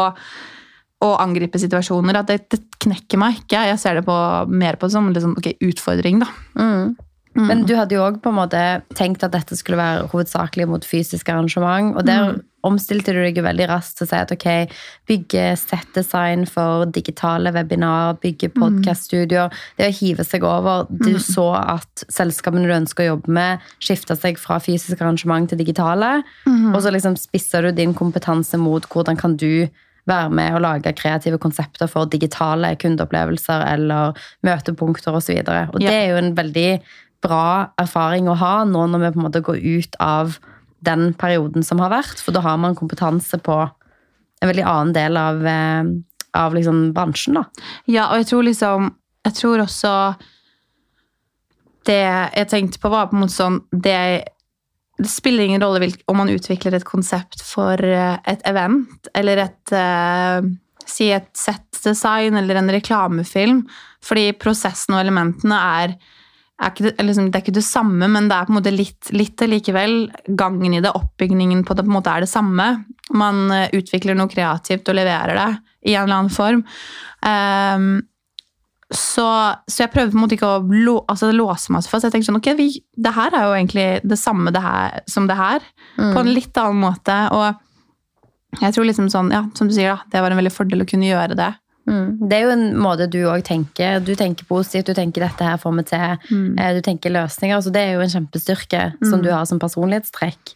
å 1.00 1.10
angripe 1.22 1.60
situasjoner. 1.60 2.18
At 2.20 2.30
det, 2.30 2.42
det, 2.52 2.64
knekker 2.80 3.20
meg 3.20 3.42
ikke. 3.42 3.60
Jeg 3.68 3.80
ser 3.80 3.98
det 3.98 4.06
på, 4.06 4.16
mer 4.48 4.78
på 4.80 4.88
som 4.92 5.08
en 5.08 5.16
liksom, 5.16 5.34
okay, 5.36 5.56
utfordring. 5.64 6.22
da. 6.22 6.28
Mm. 6.56 6.94
Mm. 7.36 7.44
Men 7.46 7.64
du 7.68 7.74
hadde 7.78 7.94
jo 7.94 8.06
òg 8.06 8.18
tenkt 8.96 9.22
at 9.22 9.34
dette 9.34 9.56
skulle 9.58 9.78
være 9.78 10.08
hovedsakelig 10.10 10.66
mot 10.70 10.84
fysisk 10.84 11.28
arrangement. 11.28 11.92
Og 11.96 12.06
der 12.08 12.32
mm. 12.32 12.40
Omstilte 12.66 13.14
du 13.14 13.20
deg 13.22 13.38
jo 13.38 13.44
veldig 13.46 13.66
raskt 13.70 13.98
til 13.98 14.06
å 14.06 14.10
si 14.10 14.18
at 14.18 14.32
ok, 14.34 14.46
bygge 15.08 15.44
settdesign 15.60 16.46
for 16.50 16.86
digitale 16.92 17.52
webinar, 17.54 18.18
bygge 18.22 18.50
mm. 18.52 18.56
podkaststudioer. 18.60 19.60
Det 19.78 19.88
å 19.88 19.96
hive 20.00 20.26
seg 20.26 20.46
over. 20.46 20.86
Du 20.90 21.14
mm. 21.16 21.20
så 21.24 21.48
at 21.60 22.04
selskapene 22.12 22.68
du 22.68 22.74
ønsker 22.76 23.06
å 23.06 23.12
jobbe 23.14 23.36
med, 23.40 23.68
skifta 23.82 24.16
seg 24.18 24.40
fra 24.40 24.60
fysiske 24.62 25.00
arrangement 25.00 25.50
til 25.50 25.60
digitale. 25.60 26.20
Mm. 26.46 26.72
Og 26.74 26.80
så 26.84 26.94
liksom 26.94 27.18
spisser 27.20 27.66
du 27.66 27.74
din 27.76 27.96
kompetanse 27.96 28.60
mot 28.60 28.86
hvordan 28.90 29.18
kan 29.20 29.38
du 29.40 29.68
være 30.08 30.30
med 30.34 30.56
og 30.56 30.64
lage 30.64 30.94
kreative 30.96 31.38
konsepter 31.38 31.90
for 31.90 32.08
digitale 32.10 32.72
kundeopplevelser 32.80 33.66
eller 33.68 34.16
møtepunkter 34.46 35.16
osv. 35.16 35.36
Og, 35.42 35.50
så 35.50 35.66
og 35.74 35.82
det 35.82 35.92
er 35.94 36.08
jo 36.12 36.20
en 36.20 36.32
veldig 36.36 36.70
bra 37.24 37.70
erfaring 37.80 38.30
å 38.30 38.38
ha 38.40 38.54
nå 38.64 38.86
når 38.90 39.04
vi 39.04 39.12
på 39.12 39.20
en 39.20 39.26
måte 39.28 39.44
går 39.44 39.60
ut 39.60 40.00
av 40.00 40.38
den 40.86 41.12
perioden 41.18 41.64
som 41.66 41.80
har 41.82 41.92
vært. 41.92 42.20
For 42.22 42.34
da 42.36 42.42
har 42.44 42.58
man 42.60 42.78
kompetanse 42.78 43.40
på 43.44 43.58
en 44.40 44.48
veldig 44.48 44.64
annen 44.64 44.92
del 44.96 45.16
av, 45.20 45.46
eh, 45.46 45.84
av 46.34 46.54
liksom 46.54 46.92
bransjen. 46.96 47.34
da. 47.34 47.44
Ja, 47.86 48.10
og 48.10 48.22
jeg 48.22 48.30
tror 48.32 48.42
liksom 48.42 48.94
Jeg 49.20 49.34
tror 49.36 49.58
også 49.60 50.16
Det 51.84 52.00
jeg 52.36 52.48
tenkte 52.48 52.78
på, 52.80 52.88
var 52.88 53.08
på 53.08 53.16
en 53.16 53.20
måte 53.20 53.36
sånn 53.36 53.58
det, 53.72 54.24
det 54.96 55.10
spiller 55.10 55.44
ingen 55.44 55.60
rolle 55.60 55.90
om 56.08 56.16
man 56.16 56.28
utvikler 56.28 56.74
et 56.74 56.84
konsept 56.84 57.42
for 57.42 57.76
eh, 57.84 58.16
et 58.24 58.40
event 58.48 59.08
eller 59.14 59.36
et 59.36 59.72
uh, 59.72 60.40
Si 60.86 61.10
et 61.12 61.28
settdesign 61.36 62.34
eller 62.34 62.56
en 62.56 62.70
reklamefilm, 62.72 63.60
fordi 64.02 64.32
prosessen 64.32 64.96
og 64.96 65.04
elementene 65.04 65.54
er 65.54 65.92
er 66.60 66.72
ikke 66.72 66.86
det, 66.90 67.06
liksom, 67.06 67.30
det 67.30 67.38
er 67.38 67.44
ikke 67.44 67.56
det 67.56 67.64
samme, 67.64 68.08
men 68.12 68.28
det 68.28 68.36
er 68.36 68.46
på 68.48 68.52
en 68.52 68.58
måte 68.58 68.74
litt, 68.74 69.10
litt 69.16 69.42
likevel. 69.48 69.94
Gangen 70.38 70.76
i 70.76 70.82
det, 70.84 70.92
oppbygningen 70.96 71.64
på 71.64 71.76
det, 71.76 71.86
på 71.86 71.92
en 71.92 71.96
måte 71.96 72.12
er 72.12 72.26
det 72.26 72.30
samme. 72.30 72.68
Man 73.16 73.42
eh, 73.54 73.72
utvikler 73.78 74.18
noe 74.18 74.30
kreativt 74.30 74.88
og 74.90 74.98
leverer 74.98 75.38
det 75.38 75.50
i 75.88 75.96
en 75.96 76.04
eller 76.04 76.18
annen 76.18 76.34
form. 76.34 76.64
Um, 77.24 78.02
så, 78.90 79.26
så 79.70 79.84
jeg 79.84 79.92
prøvde 79.94 80.12
på 80.12 80.18
en 80.18 80.24
måte 80.24 80.36
ikke 80.36 80.50
å 80.50 80.60
lå, 80.66 80.96
altså, 81.08 81.30
låse 81.32 81.72
meg 81.72 81.86
så 81.86 81.94
fast. 81.94 82.08
Jeg 82.08 82.16
tenkte 82.16 82.28
sånn, 82.32 82.40
ok, 82.42 82.52
vi, 82.58 82.68
det 82.98 83.14
her 83.16 83.38
er 83.38 83.46
jo 83.46 83.56
egentlig 83.56 83.88
det 84.12 84.18
samme 84.20 84.52
det 84.54 84.62
her, 84.64 85.00
som 85.10 85.30
det 85.30 85.38
her, 85.38 85.64
på 85.96 86.12
en 86.20 86.32
litt 86.34 86.60
annen 86.60 86.82
måte. 86.82 87.18
Og 87.36 88.60
jeg 88.60 88.74
tror 88.74 88.88
liksom 88.88 89.08
sånn, 89.12 89.30
ja, 89.32 89.44
som 89.56 89.70
du 89.70 89.76
sier, 89.76 89.94
da, 89.94 90.10
det 90.10 90.24
var 90.24 90.34
en 90.34 90.40
veldig 90.42 90.52
fordel 90.52 90.82
å 90.82 90.88
kunne 90.90 91.08
gjøre 91.08 91.38
det. 91.38 91.52
Mm. 91.88 92.28
Det 92.28 92.36
er 92.36 92.44
jo 92.44 92.54
en 92.54 92.66
måte 92.78 93.08
du 93.10 93.20
òg 93.24 93.44
tenker. 93.46 94.00
Du 94.04 94.12
tenker 94.18 94.48
positivt, 94.48 94.86
du 94.90 94.94
tenker 94.94 95.24
'dette 95.24 95.44
her 95.44 95.56
får 95.56 95.76
vi 95.76 95.82
til'. 95.82 96.18
Mm. 96.30 96.56
Du 96.76 96.80
tenker 96.80 97.10
løsninger. 97.10 97.60
Så 97.60 97.72
det 97.72 97.82
er 97.82 97.92
jo 97.94 98.00
en 98.00 98.16
kjempestyrke 98.16 98.92
som 99.02 99.22
du 99.22 99.30
har 99.30 99.44
som 99.46 99.58
personlighetstrekk. 99.58 100.54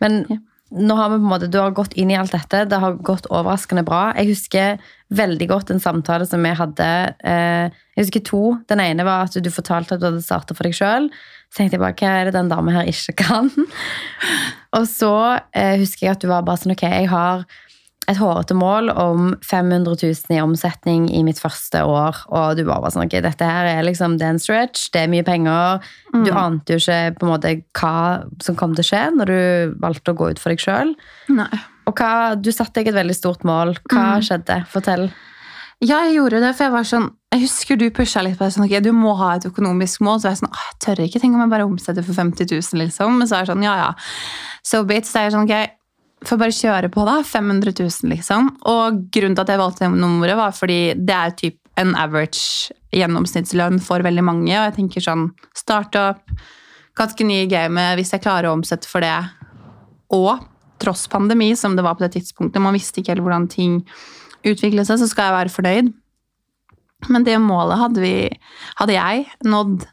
Men 0.00 0.24
nå 0.70 0.94
har 0.94 1.08
vi 1.10 1.18
på 1.18 1.24
en 1.24 1.32
måte, 1.32 1.48
du 1.50 1.58
har 1.58 1.72
gått 1.74 1.96
inn 1.98 2.12
i 2.12 2.16
alt 2.16 2.30
dette. 2.30 2.62
Det 2.70 2.78
har 2.78 2.98
gått 3.02 3.26
overraskende 3.26 3.82
bra. 3.86 4.12
Jeg 4.14 4.30
husker 4.30 4.92
veldig 5.18 5.48
godt 5.50 5.72
en 5.74 5.82
samtale 5.82 6.26
som 6.30 6.44
vi 6.46 6.52
hadde. 6.54 6.90
Eh, 7.26 7.80
jeg 7.96 8.04
husker 8.04 8.22
to. 8.28 8.42
Den 8.70 8.82
ene 8.84 9.06
var 9.06 9.26
at 9.26 9.34
du 9.34 9.50
fortalte 9.50 9.96
at 9.96 10.02
du 10.02 10.06
hadde 10.06 10.22
starta 10.22 10.54
for 10.54 10.68
deg 10.68 10.76
sjøl. 10.78 11.10
Så 11.50 11.58
tenkte 11.58 11.74
jeg 11.74 11.82
bare, 11.82 11.98
hva 11.98 12.12
er 12.20 12.30
det 12.30 12.36
den 12.38 12.52
dama 12.52 12.76
her 12.76 12.90
ikke 12.90 13.16
kan? 13.18 13.50
Og 14.78 14.86
så 14.86 15.40
eh, 15.50 15.74
husker 15.82 16.06
jeg 16.06 16.14
at 16.14 16.22
du 16.22 16.30
var 16.30 16.46
bare 16.46 16.62
sånn, 16.62 16.76
ok, 16.76 16.86
jeg 16.86 17.10
har 17.10 17.42
et 18.10 18.18
hårete 18.18 18.56
mål 18.58 18.90
om 18.92 19.30
500 19.46 19.94
000 20.02 20.34
i 20.36 20.40
omsetning 20.42 21.08
i 21.14 21.22
mitt 21.26 21.40
første 21.40 21.82
år. 21.86 22.18
Og 22.34 22.58
du 22.58 22.64
bare 22.66 22.82
var 22.84 22.94
sånn, 22.94 23.06
ok, 23.06 23.16
dette 23.24 23.46
her 23.46 23.68
er 23.70 23.86
liksom, 23.86 24.18
det 24.18 24.26
er 24.26 24.34
en 24.34 24.42
stretch, 24.42 24.88
det 24.94 25.04
er 25.04 25.12
mye 25.12 25.26
penger. 25.26 25.86
Du 26.26 26.30
ante 26.34 26.74
jo 26.76 26.82
ikke 26.82 27.16
på 27.20 27.26
en 27.28 27.32
måte 27.34 27.54
hva 27.78 27.94
som 28.42 28.58
kom 28.58 28.74
til 28.74 28.84
å 28.84 28.90
skje 28.90 29.02
når 29.16 29.32
du 29.32 29.76
valgte 29.82 30.14
å 30.14 30.18
gå 30.18 30.32
ut 30.32 30.42
for 30.42 30.52
deg 30.54 30.62
sjøl. 30.64 30.94
Og 31.88 31.96
hva, 31.98 32.12
du 32.36 32.52
satte 32.54 32.80
deg 32.80 32.92
et 32.92 32.98
veldig 33.00 33.16
stort 33.16 33.46
mål. 33.48 33.76
Hva 33.90 34.20
skjedde? 34.24 34.62
Fortell. 34.70 35.08
Ja, 35.80 36.02
jeg 36.04 36.18
gjorde 36.18 36.42
det, 36.42 36.50
for 36.58 36.66
jeg 36.66 36.72
var 36.74 36.84
sånn 36.84 37.06
Jeg 37.32 37.40
husker 37.46 37.78
du 37.80 37.86
pusha 37.94 38.20
litt 38.20 38.36
på 38.36 38.44
det. 38.44 38.52
sånn, 38.52 38.66
ok, 38.66 38.82
Du 38.84 38.90
må 38.92 39.14
ha 39.16 39.36
et 39.36 39.46
økonomisk 39.48 40.02
mål. 40.04 40.18
Så 40.20 40.28
var 40.28 40.34
jeg 40.34 40.42
sånn, 40.42 40.52
jeg 40.60 40.78
tør 40.84 41.02
ikke. 41.06 41.20
Tenk 41.22 41.34
om 41.38 41.44
jeg 41.44 41.52
bare 41.54 41.68
omsetter 41.68 42.04
for 42.04 42.18
50 42.18 42.50
000, 42.50 42.80
liksom. 42.82 43.20
Så 43.24 43.36
er 43.36 43.44
jeg 43.44 43.52
sånn, 43.54 43.64
ja, 43.64 43.76
ja. 43.78 43.90
So 44.66 44.82
it. 44.90 45.06
Så 45.08 45.20
er 45.20 45.28
jeg 45.28 45.36
sånn, 45.36 45.46
ok, 45.48 45.79
får 46.26 46.40
bare 46.40 46.54
kjøre 46.54 46.90
på, 46.92 47.04
da. 47.08 47.20
500 47.26 47.72
000, 47.78 48.10
liksom. 48.12 48.50
Og 48.68 49.02
grunnen 49.12 49.36
til 49.36 49.44
at 49.44 49.52
jeg 49.54 49.62
valgte 49.62 49.90
nummeret, 49.92 50.38
var 50.38 50.54
fordi 50.56 50.80
det 50.98 51.16
er 51.16 51.36
typ 51.38 51.56
en 51.80 51.94
average 51.96 52.74
gjennomsnittslønn 52.94 53.80
for 53.84 54.04
veldig 54.04 54.24
mange. 54.26 54.52
Og 54.52 54.66
jeg 54.68 54.76
tenker 54.76 55.04
sånn 55.04 55.28
startup, 55.56 56.22
ganske 56.98 57.26
ny 57.26 57.44
i 57.44 57.50
gamet. 57.50 57.96
Hvis 57.98 58.12
jeg 58.14 58.24
klarer 58.24 58.50
å 58.50 58.56
omsette 58.58 58.90
for 58.90 59.04
det, 59.04 59.16
og 60.10 60.42
tross 60.80 61.06
pandemi, 61.12 61.52
som 61.56 61.76
det 61.76 61.84
var 61.86 61.96
på 61.96 62.06
det 62.06 62.14
tidspunktet, 62.16 62.62
man 62.62 62.76
visste 62.76 63.00
ikke 63.00 63.14
helt 63.14 63.24
hvordan 63.24 63.48
ting 63.52 63.80
utviklet 64.48 64.88
seg, 64.88 65.00
så 65.00 65.08
skal 65.10 65.28
jeg 65.28 65.36
være 65.36 65.54
fornøyd. 65.54 65.90
Men 67.08 67.24
det 67.24 67.38
målet 67.40 67.80
hadde, 67.80 68.02
vi, 68.02 68.14
hadde 68.80 68.96
jeg 68.96 69.26
nådd 69.46 69.86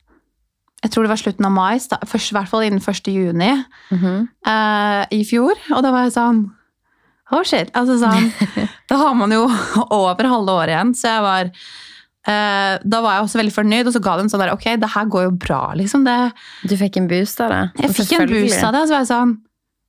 jeg 0.84 0.94
tror 0.94 1.08
det 1.08 1.10
var 1.10 1.20
slutten 1.20 1.48
av 1.48 1.54
mai, 1.56 1.80
først, 1.82 2.32
i 2.32 2.38
hvert 2.38 2.52
fall 2.52 2.68
innen 2.68 2.84
1. 2.84 3.10
juni 3.10 3.50
eh, 3.50 5.04
i 5.18 5.24
fjor. 5.26 5.58
Og 5.74 5.82
da 5.84 5.94
var 5.94 6.08
jeg 6.08 6.16
sånn 6.20 6.46
Oh 7.34 7.42
shit. 7.44 7.74
Altså 7.76 7.98
sånn, 8.00 8.30
da 8.90 9.00
har 9.02 9.16
man 9.20 9.34
jo 9.36 9.42
over 9.92 10.30
halve 10.32 10.54
året 10.62 10.72
igjen, 10.72 10.94
så 10.96 11.10
jeg 11.10 11.26
var 11.26 11.50
uh, 11.50 12.74
Da 12.88 13.02
var 13.04 13.18
jeg 13.18 13.26
også 13.26 13.42
veldig 13.42 13.56
fornøyd, 13.58 13.90
og 13.90 13.98
så 13.98 14.04
ga 14.06 14.14
det 14.16 14.24
en 14.24 14.32
sånn 14.32 14.44
der 14.46 14.54
Ok, 14.54 14.70
det 14.80 14.92
her 14.94 15.10
går 15.12 15.26
jo 15.28 15.34
bra, 15.36 15.60
liksom. 15.76 16.06
Det, 16.08 16.16
Du 16.72 16.78
fikk 16.80 17.02
en 17.02 17.10
boost 17.12 17.44
av 17.44 17.52
det. 17.52 17.62
jeg 17.84 17.98
fikk 17.98 18.16
en 18.22 18.32
boost 18.32 18.64
av 18.64 18.78
det, 18.78 18.86
og 18.86 18.88
så 18.88 18.96
var 18.96 19.04
jeg 19.04 19.12
sånn 19.12 19.36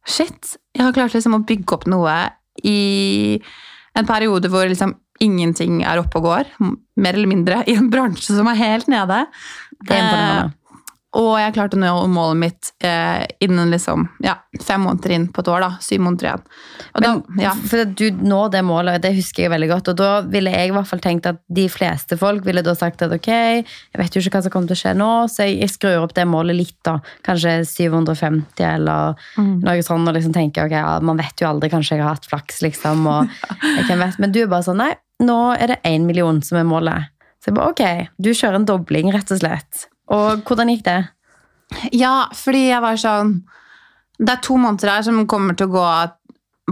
Shit, 0.08 0.54
jeg 0.72 0.86
har 0.86 0.94
klart 0.96 1.14
liksom 1.14 1.36
å 1.36 1.44
bygge 1.46 1.76
opp 1.76 1.84
noe 1.90 2.16
i 2.66 3.38
en 3.98 4.06
periode 4.08 4.48
hvor 4.50 4.64
liksom 4.66 4.96
ingenting 5.20 5.82
er 5.86 6.00
oppe 6.00 6.18
og 6.20 6.24
går, 6.24 6.50
mer 6.62 7.16
eller 7.18 7.28
mindre, 7.28 7.58
i 7.68 7.74
en 7.76 7.90
bransje 7.92 8.32
som 8.32 8.48
er 8.48 8.56
helt 8.56 8.88
nede. 8.90 9.18
Det 9.82 9.92
er 9.92 10.00
imponerende. 10.00 10.54
Og 11.16 11.38
jeg 11.40 11.54
klarte 11.56 11.78
å 11.78 11.80
nå 11.80 11.92
målet 12.12 12.36
mitt 12.36 12.68
eh, 12.84 13.22
innen 13.40 13.70
liksom, 13.72 14.02
ja, 14.20 14.34
fem 14.60 14.82
måneder 14.84 15.14
inn 15.14 15.24
på 15.32 15.40
et 15.40 15.48
år. 15.48 15.62
da, 15.64 15.70
Syv 15.80 16.02
måneder 16.04 16.28
igjen. 16.28 16.42
Men 16.92 17.06
da, 17.06 17.12
ja. 17.40 17.52
for 17.70 17.84
at 17.86 17.94
du 17.96 18.18
når 18.28 18.50
det 18.52 18.62
målet, 18.68 19.00
det 19.00 19.14
husker 19.16 19.46
jeg 19.46 19.52
veldig 19.54 19.70
godt. 19.72 19.88
Og 19.94 19.98
da 20.02 20.10
ville 20.28 20.52
jeg 20.52 20.68
i 20.68 20.74
hvert 20.76 20.90
fall 20.90 21.02
tenkt 21.04 21.30
at 21.30 21.40
de 21.48 21.64
fleste 21.72 22.20
folk 22.20 22.44
ville 22.44 22.64
da 22.66 22.76
sagt 22.76 23.06
at 23.06 23.16
ok, 23.16 23.30
jeg 23.32 24.02
vet 24.02 24.18
jo 24.18 24.22
ikke 24.22 24.36
hva 24.36 24.44
som 24.44 24.54
kommer 24.54 24.68
til 24.68 24.76
å 24.76 24.82
skje 24.82 24.94
nå, 25.00 25.10
så 25.32 25.48
jeg, 25.48 25.56
jeg 25.64 25.74
skrur 25.78 26.04
opp 26.04 26.14
det 26.18 26.28
målet 26.28 26.60
litt, 26.60 26.76
da. 26.84 26.98
Kanskje 27.24 27.56
750 27.72 28.68
eller 28.68 29.28
noe 29.40 29.80
sånt. 29.86 30.12
og 30.12 30.14
liksom 30.18 30.36
tenker 30.36 30.68
ok, 30.68 30.76
ja, 30.76 30.96
man 31.00 31.24
vet 31.24 31.40
jo 31.40 31.48
aldri, 31.48 31.72
kanskje 31.72 31.96
jeg 31.96 32.04
har 32.04 32.18
hatt 32.18 32.28
flaks, 32.28 32.60
liksom. 32.68 33.08
Og, 33.08 33.38
jeg 33.78 33.88
kan 33.88 34.04
vet, 34.04 34.20
men 34.20 34.36
du 34.36 34.42
er 34.44 34.52
bare 34.52 34.68
sånn, 34.68 34.84
nei, 34.84 34.92
nå 35.24 35.40
er 35.56 35.72
det 35.72 35.84
én 35.88 36.04
million 36.04 36.44
som 36.44 36.60
er 36.60 36.68
målet. 36.68 37.14
Så 37.40 37.48
jeg 37.48 37.56
bare 37.56 37.72
ok, 37.72 38.10
du 38.20 38.34
kjører 38.34 38.60
en 38.60 38.68
dobling, 38.68 39.08
rett 39.14 39.32
og 39.32 39.40
slett. 39.40 39.88
Og 40.14 40.42
hvordan 40.48 40.72
gikk 40.72 40.84
det? 40.88 41.00
ja, 41.92 42.28
fordi 42.36 42.68
jeg 42.70 42.80
var 42.80 42.96
sånn 43.00 43.34
Det 44.18 44.32
er 44.32 44.40
to 44.44 44.56
måneder 44.58 44.94
her 44.94 45.04
som 45.06 45.26
kommer 45.30 45.56
til 45.56 45.68
å 45.68 45.74
gå 45.76 45.86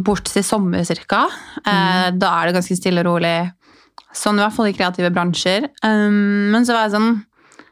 bort 0.06 0.28
til 0.28 0.44
sommer 0.44 0.84
cirka. 0.84 1.22
Mm. 1.64 2.18
da 2.20 2.32
er 2.36 2.48
det 2.48 2.56
ganske 2.58 2.76
stille 2.76 3.00
og 3.00 3.06
rolig. 3.06 3.36
Sånn 4.12 4.36
i 4.36 4.42
hvert 4.42 4.52
fall 4.52 4.68
i 4.68 4.74
kreative 4.76 5.08
bransjer. 5.14 5.70
Um, 5.80 6.50
men 6.52 6.66
så 6.66 6.74
var 6.74 6.84
jeg 6.84 6.96
sånn 6.96 7.14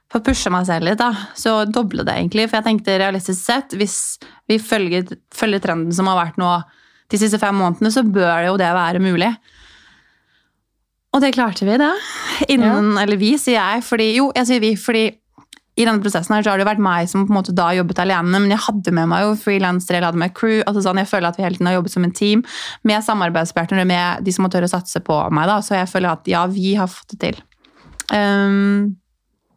For 0.09 0.22
å 0.22 0.24
pushe 0.24 0.53
meg 0.53 0.64
selv 0.68 0.87
litt, 0.87 1.00
da, 1.00 1.11
så 1.37 1.64
doble 1.66 2.05
det 2.07 2.14
egentlig. 2.14 2.46
For 2.46 2.61
jeg 2.61 2.66
tenkte 2.68 2.96
realistisk 3.00 3.40
sett, 3.42 3.74
hvis 3.77 3.98
vi 4.48 4.61
følger, 4.62 5.18
følger 5.35 5.64
trenden 5.64 5.92
som 5.96 6.09
har 6.09 6.20
vært 6.20 6.38
nå 6.40 6.53
de 7.11 7.20
siste 7.20 7.40
fem 7.42 7.57
månedene, 7.59 7.90
så 7.90 8.05
bør 8.07 8.46
jo 8.46 8.55
det 8.61 8.70
være 8.77 9.03
mulig. 9.03 9.33
Og 11.14 11.22
det 11.22 11.35
klarte 11.35 11.66
vi, 11.66 11.74
det. 11.83 11.90
Innen, 12.55 12.94
Eller 13.03 13.18
vi, 13.18 13.35
sier 13.42 13.59
jeg. 13.59 13.85
Fordi, 13.87 14.07
jo, 14.20 14.31
jeg 14.38 14.48
sier 14.48 14.62
vi, 14.62 14.72
fordi 14.79 15.05
i 15.76 15.84
denne 15.84 16.00
prosessen 16.04 16.34
her 16.37 16.42
så 16.46 16.52
har 16.52 16.58
det 16.60 16.66
vært 16.68 16.78
meg 16.82 17.08
som 17.10 17.24
på 17.26 17.32
en 17.32 17.38
måte 17.40 17.54
da 17.56 17.72
jobbet 17.74 17.98
alene, 17.98 18.38
men 18.38 18.50
jeg 18.52 18.62
hadde 18.66 18.92
med 18.94 19.08
meg 19.10 19.24
jo 19.24 19.32
frilansere, 19.40 19.98
jeg 19.98 20.04
hadde 20.06 20.20
med 20.22 20.34
crew. 20.34 20.60
altså 20.66 20.82
sånn, 20.84 21.00
Jeg 21.02 21.08
føler 21.10 21.28
at 21.28 21.37
vi 21.37 21.42
hele 21.42 21.56
tiden 21.56 21.66
har 21.66 21.74
jobbet 21.80 21.90
som 21.96 22.04
en 22.04 22.12
team 22.14 22.44
med 22.84 23.02
samarbeidspartnere, 23.02 23.84
med 23.87 24.22
de 24.24 24.32
som 24.32 24.44
må 24.46 24.50
tørre 24.54 24.68
å 24.70 24.74
satse 24.74 25.00
på 25.02 25.16
meg. 25.34 25.46
da, 25.50 25.58
Så 25.60 25.74
jeg 25.74 25.88
føler 25.90 26.12
at 26.12 26.26
ja, 26.30 26.46
vi 26.46 26.74
har 26.78 26.87
fått 26.87 27.16
det 27.16 27.20
til. 27.20 27.42
Um, 28.14 28.96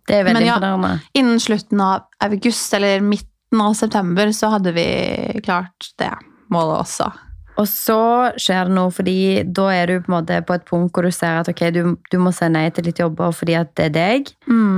Det 0.08 0.16
er 0.16 0.24
veldig 0.24 0.40
Men 0.40 0.48
ja. 0.48 0.56
imponerende. 0.56 1.02
innen 1.14 1.40
slutten 1.40 1.82
av 1.82 2.02
august 2.24 2.74
eller 2.74 3.02
midten 3.02 3.62
av 3.62 3.74
september 3.76 4.28
så 4.32 4.50
hadde 4.54 4.72
vi 4.74 5.42
klart 5.44 5.92
det 6.00 6.14
målet 6.50 6.80
også. 6.86 7.12
Og 7.58 7.66
så 7.66 8.00
skjer 8.38 8.68
det 8.70 8.76
noe, 8.78 8.92
fordi 8.94 9.44
da 9.50 9.68
er 9.74 9.90
du 9.90 9.96
på 10.04 10.12
en 10.12 10.16
måte 10.20 10.36
på 10.46 10.54
et 10.54 10.66
punkt 10.68 10.94
hvor 10.94 11.08
du 11.08 11.12
ser 11.16 11.40
at 11.40 11.50
ok, 11.50 11.64
du, 11.74 11.82
du 12.12 12.18
må 12.22 12.30
si 12.36 12.46
nei 12.54 12.68
til 12.70 12.86
litt 12.86 13.02
jobber 13.02 13.34
fordi 13.34 13.56
at 13.58 13.72
det 13.80 13.88
er 13.90 13.96
deg. 13.96 14.32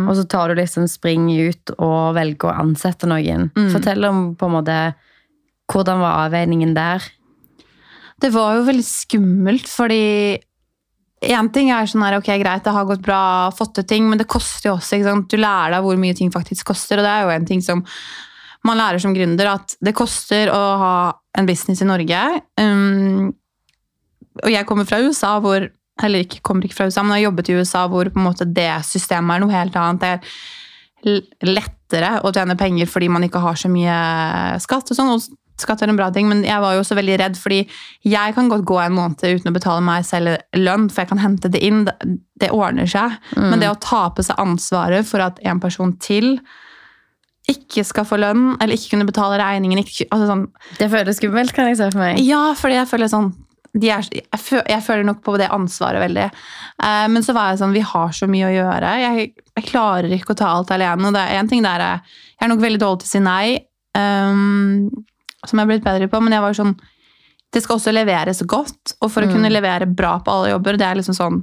Og 0.07 0.15
så 0.15 0.23
tar 0.31 0.47
du 0.47 0.61
liksom 0.61 0.87
spring 0.87 1.27
ut 1.27 1.73
og 1.75 2.15
velger 2.15 2.47
å 2.47 2.55
ansette 2.63 3.09
noen. 3.11 3.49
Fortell 3.73 4.07
om 4.07 4.29
på 4.39 4.47
en 4.47 4.55
måte 4.55 4.77
hvordan 5.69 5.99
var 6.01 6.23
avveiningen 6.27 6.71
der. 6.77 7.03
Det 8.19 8.31
var 8.33 8.57
jo 8.57 8.65
veldig 8.67 8.85
skummelt, 8.87 9.67
fordi 9.71 10.39
en 11.29 11.49
ting 11.51 11.69
er 11.75 11.87
sånn 11.87 12.03
her, 12.05 12.17
ok, 12.19 12.31
greit, 12.39 12.63
det 12.63 12.71
har 12.71 12.87
gått 12.87 13.03
bra, 13.03 13.51
fått 13.55 13.75
til 13.75 13.87
ting, 13.87 14.07
men 14.07 14.19
det 14.19 14.27
koster 14.31 14.69
jo 14.69 14.77
også. 14.77 14.95
ikke 14.95 15.11
sant? 15.11 15.29
Du 15.31 15.39
lærer 15.39 15.75
deg 15.75 15.83
hvor 15.83 15.99
mye 15.99 16.15
ting 16.15 16.31
faktisk 16.31 16.71
koster, 16.71 16.99
og 16.99 17.07
det 17.07 17.11
er 17.11 17.27
jo 17.27 17.33
en 17.35 17.47
ting 17.49 17.63
som 17.63 17.83
man 18.67 18.79
lærer 18.79 19.01
som 19.01 19.15
gründer, 19.15 19.53
at 19.55 19.75
det 19.83 19.95
koster 19.97 20.51
å 20.51 20.61
ha 20.81 20.95
en 21.39 21.47
business 21.47 21.83
i 21.83 21.87
Norge. 21.87 22.23
Um, 22.59 23.29
og 24.43 24.51
jeg 24.51 24.67
kommer 24.67 24.87
fra 24.87 24.99
USA, 25.03 25.37
hvor 25.43 25.69
eller 26.03 26.23
ikke 26.23 26.43
kommer 26.45 26.65
ikke 26.65 26.77
fra 26.77 26.87
USA, 26.87 27.03
men 27.03 27.17
har 27.17 27.25
jobbet 27.27 27.51
i 27.51 27.57
USA, 27.59 27.83
hvor 27.91 28.09
på 28.11 28.19
en 28.19 28.27
måte 28.29 28.47
det 28.47 28.71
systemet 28.87 29.35
er 29.35 29.43
noe 29.43 29.55
helt 29.55 29.75
annet. 29.75 29.99
Det 31.03 31.11
er 31.17 31.49
lettere 31.49 32.13
å 32.23 32.31
tjene 32.35 32.57
penger 32.59 32.89
fordi 32.91 33.09
man 33.11 33.25
ikke 33.27 33.41
har 33.43 33.59
så 33.59 33.71
mye 33.71 33.99
skatt 34.63 34.91
og 34.91 34.99
sånn. 34.99 35.13
og 35.15 35.39
Skatt 35.59 35.81
er 35.83 35.91
en 35.91 35.99
bra 35.99 36.07
ting, 36.15 36.29
men 36.31 36.45
jeg 36.47 36.63
var 36.63 36.71
jo 36.71 36.83
også 36.85 36.95
veldig 36.95 37.17
redd, 37.19 37.35
fordi 37.35 37.57
jeg 38.07 38.35
kan 38.37 38.47
godt 38.47 38.63
gå 38.67 38.77
en 38.79 38.95
måned 38.95 39.19
uten 39.19 39.51
å 39.51 39.55
betale 39.55 39.83
meg 39.83 40.05
selv 40.07 40.37
lønn, 40.55 40.87
for 40.87 41.03
jeg 41.03 41.11
kan 41.11 41.19
hente 41.19 41.51
det 41.51 41.59
inn. 41.67 41.81
Det, 41.83 42.47
ordner 42.55 42.87
seg. 42.87 43.17
Men 43.35 43.59
det 43.59 43.67
å 43.67 43.79
ta 43.83 44.05
på 44.15 44.23
seg 44.23 44.39
ansvaret 44.39 45.03
for 45.03 45.19
at 45.19 45.41
en 45.43 45.59
person 45.59 45.91
til 45.99 46.37
ikke 47.51 47.83
skal 47.87 48.07
få 48.07 48.19
lønn, 48.21 48.55
eller 48.57 48.77
ikke 48.77 48.93
kunne 48.93 49.07
betale 49.09 49.39
regningen 49.41 49.81
ikke, 49.81 50.07
altså 50.09 50.29
sånn, 50.29 50.47
Det 50.79 50.89
føles 50.91 51.19
skummelt, 51.19 51.53
kan 51.55 51.69
jeg 51.69 51.79
se 51.79 51.91
for 51.91 52.03
meg. 52.03 52.19
Ja, 52.23 52.49
fordi 52.57 52.79
jeg 52.79 52.89
føler 52.89 53.11
sånn 53.11 53.31
er, 53.77 54.07
jeg, 54.09 54.39
føler, 54.41 54.65
jeg 54.71 54.81
føler 54.81 55.05
nok 55.05 55.19
på 55.25 55.35
det 55.37 55.49
ansvaret 55.53 56.01
veldig. 56.01 56.25
Eh, 56.25 57.07
men 57.13 57.25
så 57.25 57.35
var 57.37 57.51
jeg 57.51 57.61
sånn, 57.61 57.75
vi 57.75 57.85
har 57.85 58.15
så 58.15 58.27
mye 58.29 58.47
å 58.47 58.53
gjøre. 58.53 58.93
Jeg, 59.03 59.27
jeg 59.59 59.67
klarer 59.67 60.15
ikke 60.15 60.33
å 60.33 60.39
ta 60.39 60.53
alt 60.55 60.73
alene. 60.73 61.11
Det 61.13 61.21
er 61.21 61.41
en 61.41 61.51
ting 61.51 61.65
der 61.65 61.83
jeg, 61.85 62.15
jeg 62.33 62.47
er 62.47 62.51
nok 62.53 62.63
veldig 62.63 62.81
dårlig 62.81 63.03
til 63.03 63.09
å 63.09 63.13
si 63.13 63.21
nei, 63.23 63.59
um, 63.97 64.89
som 65.45 65.53
jeg 65.53 65.61
har 65.61 65.69
blitt 65.69 65.85
bedre 65.85 66.09
på, 66.11 66.21
men 66.23 66.35
jeg 66.35 66.43
var 66.45 66.57
sånn 66.57 66.73
Det 67.49 67.61
skal 67.63 67.79
også 67.79 67.93
leveres 67.93 68.43
godt, 68.45 68.93
og 69.01 69.09
for 69.09 69.25
å 69.25 69.29
kunne 69.31 69.49
levere 69.49 69.87
bra 69.89 70.19
på 70.21 70.33
alle 70.33 70.51
jobber, 70.51 70.77
det 70.77 70.85
er 70.85 70.99
liksom 70.99 71.15
sånn 71.17 71.39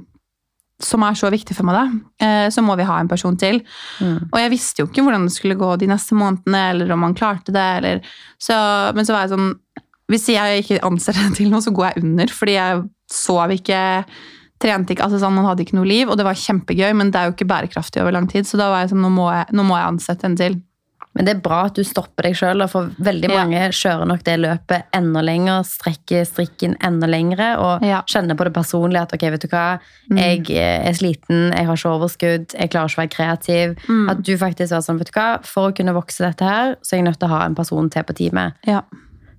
som 0.83 1.01
er 1.01 1.15
så 1.17 1.29
viktig 1.33 1.55
for 1.57 1.65
meg, 1.65 1.77
da, 1.77 2.25
eh, 2.25 2.47
så 2.53 2.61
må 2.61 2.75
vi 2.77 2.85
ha 2.85 2.99
en 3.01 3.09
person 3.09 3.37
til. 3.39 3.63
Mm. 3.97 4.29
Og 4.29 4.37
jeg 4.37 4.53
visste 4.53 4.83
jo 4.83 4.89
ikke 4.89 5.05
hvordan 5.05 5.25
det 5.25 5.33
skulle 5.33 5.57
gå 5.57 5.71
de 5.81 5.89
neste 5.89 6.17
månedene, 6.17 6.63
eller 6.73 6.93
om 6.93 7.05
han 7.07 7.17
klarte 7.17 7.53
det. 7.55 7.67
Eller, 7.79 8.01
så, 8.41 8.57
men 8.93 9.07
så 9.07 9.15
var 9.15 9.25
jeg 9.25 9.35
sånn 9.35 9.53
Hvis 10.07 10.29
jeg 10.31 10.61
ikke 10.61 10.83
anser 10.87 11.17
en 11.19 11.33
til 11.39 11.49
noe, 11.51 11.63
så 11.65 11.73
går 11.75 11.89
jeg 11.89 12.03
under. 12.05 12.31
Fordi 12.31 12.57
jeg 12.59 12.83
sov 13.11 13.51
ikke, 13.55 13.81
trente 14.61 14.93
ikke 14.93 15.07
altså 15.07 15.19
sånn, 15.21 15.35
Man 15.35 15.49
hadde 15.49 15.65
ikke 15.65 15.79
noe 15.79 15.89
liv, 15.89 16.07
og 16.07 16.19
det 16.19 16.27
var 16.27 16.37
kjempegøy, 16.37 16.93
men 16.95 17.11
det 17.11 17.19
er 17.19 17.29
jo 17.29 17.35
ikke 17.35 17.49
bærekraftig 17.49 18.03
over 18.03 18.13
lang 18.15 18.29
tid. 18.29 18.47
Så 18.47 18.61
da 18.61 18.69
var 18.71 18.85
jeg 18.85 18.93
sånn 18.93 19.03
Nå 19.03 19.11
må 19.17 19.31
jeg, 19.33 19.49
nå 19.57 19.65
må 19.65 19.79
jeg 19.79 19.95
ansette 19.95 20.29
en 20.29 20.37
til. 20.39 20.61
Men 21.17 21.25
det 21.25 21.33
er 21.35 21.41
bra 21.41 21.63
at 21.65 21.73
du 21.79 21.81
stopper 21.87 22.27
deg 22.27 22.35
sjøl, 22.37 22.61
for 22.69 22.91
veldig 23.01 23.29
Ja. 23.31 23.39
mange 23.41 23.57
kjører 23.73 24.05
nok 24.07 24.23
det 24.27 24.35
løpet 24.39 24.83
enda 24.93 25.21
lenger, 25.25 25.63
strekker 25.65 26.23
strikken 26.29 26.75
enda 26.85 27.07
lengre 27.09 27.57
og 27.57 27.81
Ja. 27.83 28.03
kjenner 28.05 28.37
på 28.37 28.45
det 28.45 28.53
personlige 28.53 29.01
at 29.01 29.13
ok, 29.17 29.25
vet 29.33 29.41
du 29.41 29.47
hva, 29.47 29.79
jeg 30.13 30.49
eh, 30.51 30.87
er 30.87 30.93
sliten, 30.93 31.51
jeg 31.57 31.65
har 31.65 31.75
ikke 31.75 31.95
overskudd, 31.97 32.53
jeg 32.53 32.69
klarer 32.69 32.87
ikke 32.87 33.01
å 33.01 33.03
være 33.03 33.15
kreativ. 33.17 33.75
Mm. 33.89 34.09
At 34.11 34.21
du 34.23 34.37
faktisk 34.37 34.71
var 34.71 34.85
sånn, 34.85 34.99
vet 34.99 35.11
du 35.11 35.19
hva, 35.19 35.39
for 35.43 35.71
å 35.71 35.75
kunne 35.75 35.93
vokse 35.97 36.19
dette 36.23 36.45
her, 36.45 36.75
så 36.83 36.93
er 36.93 36.97
jeg 37.01 37.05
nødt 37.09 37.19
til 37.19 37.27
å 37.29 37.33
ha 37.39 37.45
en 37.45 37.55
person 37.55 37.89
til 37.89 38.03
på 38.03 38.13
teamet. 38.13 38.53
Ja. 38.67 38.81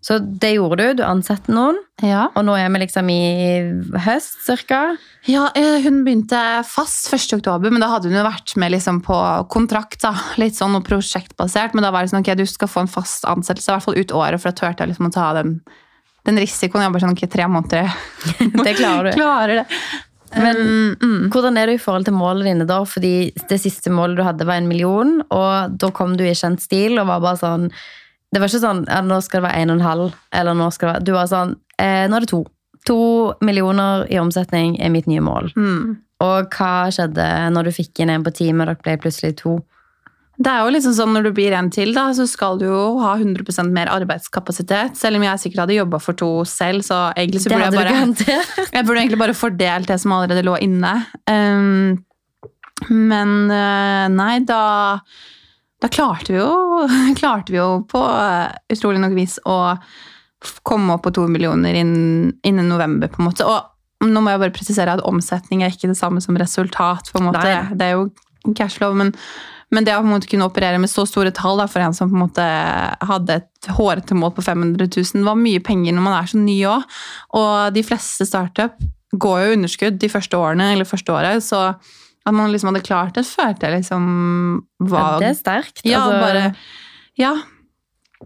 Så 0.04 0.18
det 0.18 0.52
gjorde 0.54 0.78
du, 0.78 1.00
du 1.00 1.02
ansatte 1.04 1.52
noen, 1.52 1.78
ja. 2.04 2.28
og 2.38 2.44
nå 2.46 2.54
er 2.56 2.70
vi 2.70 2.80
liksom 2.84 3.08
i 3.10 3.22
høst 4.04 4.44
cirka. 4.46 4.94
Ja, 5.26 5.48
eh, 5.58 5.80
hun 5.84 6.04
begynte 6.06 6.38
fast 6.68 7.10
1. 7.12 7.34
oktober, 7.40 7.72
men 7.74 7.82
da 7.82 7.90
hadde 7.90 8.10
hun 8.10 8.16
jo 8.20 8.24
vært 8.26 8.54
med 8.60 8.72
liksom 8.76 9.02
på 9.04 9.18
kontrakt. 9.52 10.00
da, 10.06 10.14
Litt 10.40 10.56
sånn 10.58 10.78
og 10.78 10.86
prosjektbasert, 10.86 11.74
men 11.74 11.84
da 11.84 11.92
var 11.94 12.06
det 12.06 12.14
sånn 12.14 12.22
ok, 12.22 12.32
du 12.38 12.46
skal 12.48 12.70
få 12.70 12.86
en 12.86 12.92
fast 12.92 13.26
ansettelse, 13.28 13.72
i 13.72 13.74
hvert 13.74 13.88
fall 13.88 13.98
ut 13.98 14.16
året, 14.22 14.40
for 14.40 14.52
da 14.52 14.60
turte 14.62 14.86
jeg 14.86 14.94
liksom 14.94 15.10
å 15.10 15.14
ta 15.18 15.28
den, 15.40 15.56
den 16.30 16.42
risikoen. 16.44 16.86
Jeg 16.86 16.94
bare 16.94 17.06
sånn, 17.08 17.18
ok, 17.18 17.26
tre 17.34 17.50
måneder. 17.50 17.98
Det 18.68 18.78
klarer 18.78 19.10
du. 19.10 19.18
Klarer 19.18 19.64
det. 19.64 19.68
Men 20.36 20.58
mm. 21.00 21.30
hvordan 21.32 21.56
er 21.56 21.68
du 21.70 21.74
i 21.74 21.80
forhold 21.80 22.04
til 22.06 22.16
målene 22.16 22.52
dine 22.52 22.66
da? 22.68 22.82
Fordi 22.86 23.30
det 23.48 23.58
siste 23.62 23.90
målet 23.92 24.18
du 24.18 24.26
hadde 24.26 24.46
var 24.48 24.60
en 24.60 24.68
million, 24.70 25.18
og 25.34 25.78
da 25.80 25.90
kom 25.96 26.18
du 26.18 26.26
i 26.26 26.36
kjent 26.36 26.62
stil 26.62 27.00
og 27.00 27.08
var 27.08 27.24
bare 27.24 27.40
sånn 27.40 27.70
Det 28.28 28.42
var 28.42 28.50
ikke 28.50 28.60
sånn 28.60 28.84
ja, 28.88 29.00
nå 29.04 29.20
skal 29.24 29.40
det 29.40 29.48
være 29.48 29.62
en 29.62 29.72
og 29.72 29.78
en 29.78 29.86
halv, 29.86 30.18
eller 30.36 30.56
nå 30.58 30.68
skal 30.74 30.88
det 30.88 30.94
være 30.94 31.06
Du 31.08 31.14
var 31.16 31.30
sånn 31.30 31.56
eh, 31.80 32.04
nå 32.10 32.18
er 32.18 32.26
det 32.26 32.32
to. 32.32 32.42
To 32.88 33.00
millioner 33.44 34.04
i 34.12 34.20
omsetning 34.20 34.76
er 34.80 34.92
mitt 34.92 35.08
nye 35.10 35.22
mål. 35.24 35.50
Mm. 35.56 35.96
Og 36.24 36.54
hva 36.54 36.88
skjedde 36.92 37.26
når 37.54 37.68
du 37.68 37.74
fikk 37.76 38.02
inn 38.02 38.12
en 38.12 38.24
på 38.26 38.34
teamet, 38.34 38.64
og 38.64 38.72
dere 38.72 38.84
ble 38.84 38.96
plutselig 39.04 39.38
to? 39.40 39.58
Det 40.38 40.50
er 40.52 40.62
jo 40.62 40.70
liksom 40.70 40.92
sånn 40.94 41.16
Når 41.16 41.24
du 41.26 41.30
blir 41.34 41.54
en 41.58 41.68
til, 41.74 41.90
da, 41.96 42.08
så 42.14 42.28
skal 42.30 42.60
du 42.60 42.68
jo 42.68 42.82
ha 43.02 43.16
100% 43.18 43.72
mer 43.74 43.90
arbeidskapasitet. 43.90 44.98
Selv 44.98 45.18
om 45.18 45.24
jeg 45.26 45.42
sikkert 45.42 45.64
hadde 45.64 45.78
jobba 45.80 45.98
for 46.02 46.18
to 46.18 46.30
selv, 46.46 46.84
så 46.86 47.08
egentlig 47.16 47.42
så 47.42 47.50
burde 47.50 47.66
jeg 47.66 47.78
bare. 47.78 48.36
Jeg 48.76 48.86
burde 48.86 49.00
egentlig 49.00 49.22
bare 49.24 49.34
fordelt 49.34 49.90
det 49.90 49.98
som 49.98 50.14
allerede 50.14 50.44
lå 50.46 50.54
inne. 50.62 50.92
Um, 51.26 51.98
men 52.86 53.34
eh, 53.50 54.06
nei, 54.14 54.38
da 54.46 54.62
Da 55.82 55.90
klarte 55.92 56.34
vi 56.34 56.40
jo, 56.40 56.86
klarte 57.20 57.54
vi 57.54 57.60
jo 57.60 57.82
på 57.88 58.02
eh, 58.02 58.54
utrolig 58.74 59.02
nok 59.02 59.16
vis 59.18 59.38
å 59.46 59.58
komme 60.66 60.94
opp 60.94 61.04
på 61.06 61.12
to 61.14 61.26
millioner 61.30 61.74
innen, 61.74 62.32
innen 62.46 62.70
november, 62.70 63.10
på 63.10 63.22
en 63.22 63.28
måte. 63.30 63.46
Og 63.46 64.06
nå 64.06 64.22
må 64.22 64.32
jeg 64.32 64.42
bare 64.44 64.54
presisere 64.54 64.94
at 64.94 65.04
omsetning 65.06 65.64
er 65.64 65.74
ikke 65.74 65.90
det 65.90 65.98
samme 65.98 66.22
som 66.22 66.38
resultat. 66.38 67.10
på 67.12 67.20
en 67.20 67.28
måte. 67.30 67.44
Nei. 67.44 67.78
Det 67.78 67.86
er 67.88 67.96
jo 67.96 68.54
cashflow, 68.58 68.94
men, 68.98 69.10
men 69.74 69.86
det 69.86 69.96
å 69.96 70.02
på 70.02 70.06
en 70.06 70.14
måte 70.14 70.30
kunne 70.30 70.46
operere 70.46 70.78
med 70.82 70.90
så 70.90 71.04
store 71.08 71.32
tall 71.34 71.58
da, 71.58 71.66
for 71.70 71.82
en 71.82 71.96
som 71.96 72.10
på 72.10 72.18
en 72.18 72.24
måte 72.26 72.46
hadde 73.10 73.40
et 73.40 73.70
hårete 73.74 74.18
mål 74.18 74.34
på 74.36 74.46
500 74.46 74.86
000, 74.86 75.26
var 75.26 75.38
mye 75.38 75.62
penger 75.64 75.96
når 75.96 76.06
man 76.06 76.18
er 76.20 76.30
så 76.30 76.42
ny 76.42 76.58
òg. 76.70 77.00
Og 77.38 77.74
de 77.74 77.86
fleste 77.86 78.26
startup 78.28 78.78
går 79.18 79.42
jo 79.42 79.56
underskudd 79.56 79.98
de 79.98 80.10
første 80.12 80.38
årene, 80.38 80.72
eller 80.74 80.88
første 80.88 81.14
året. 81.14 81.42
Så 81.44 81.62
at 82.26 82.34
man 82.34 82.50
liksom 82.52 82.72
hadde 82.72 82.84
klart 82.86 83.14
det, 83.14 83.24
følte 83.26 83.66
jeg 83.68 83.78
liksom 83.80 84.08
Ja, 84.82 84.88
var 84.90 85.20
det 85.22 85.28
er 85.30 85.38
sterkt. 85.38 85.84
Ja, 85.84 86.02
Altså, 86.04 86.20
bare 86.20 86.54
Ja. 87.18 87.36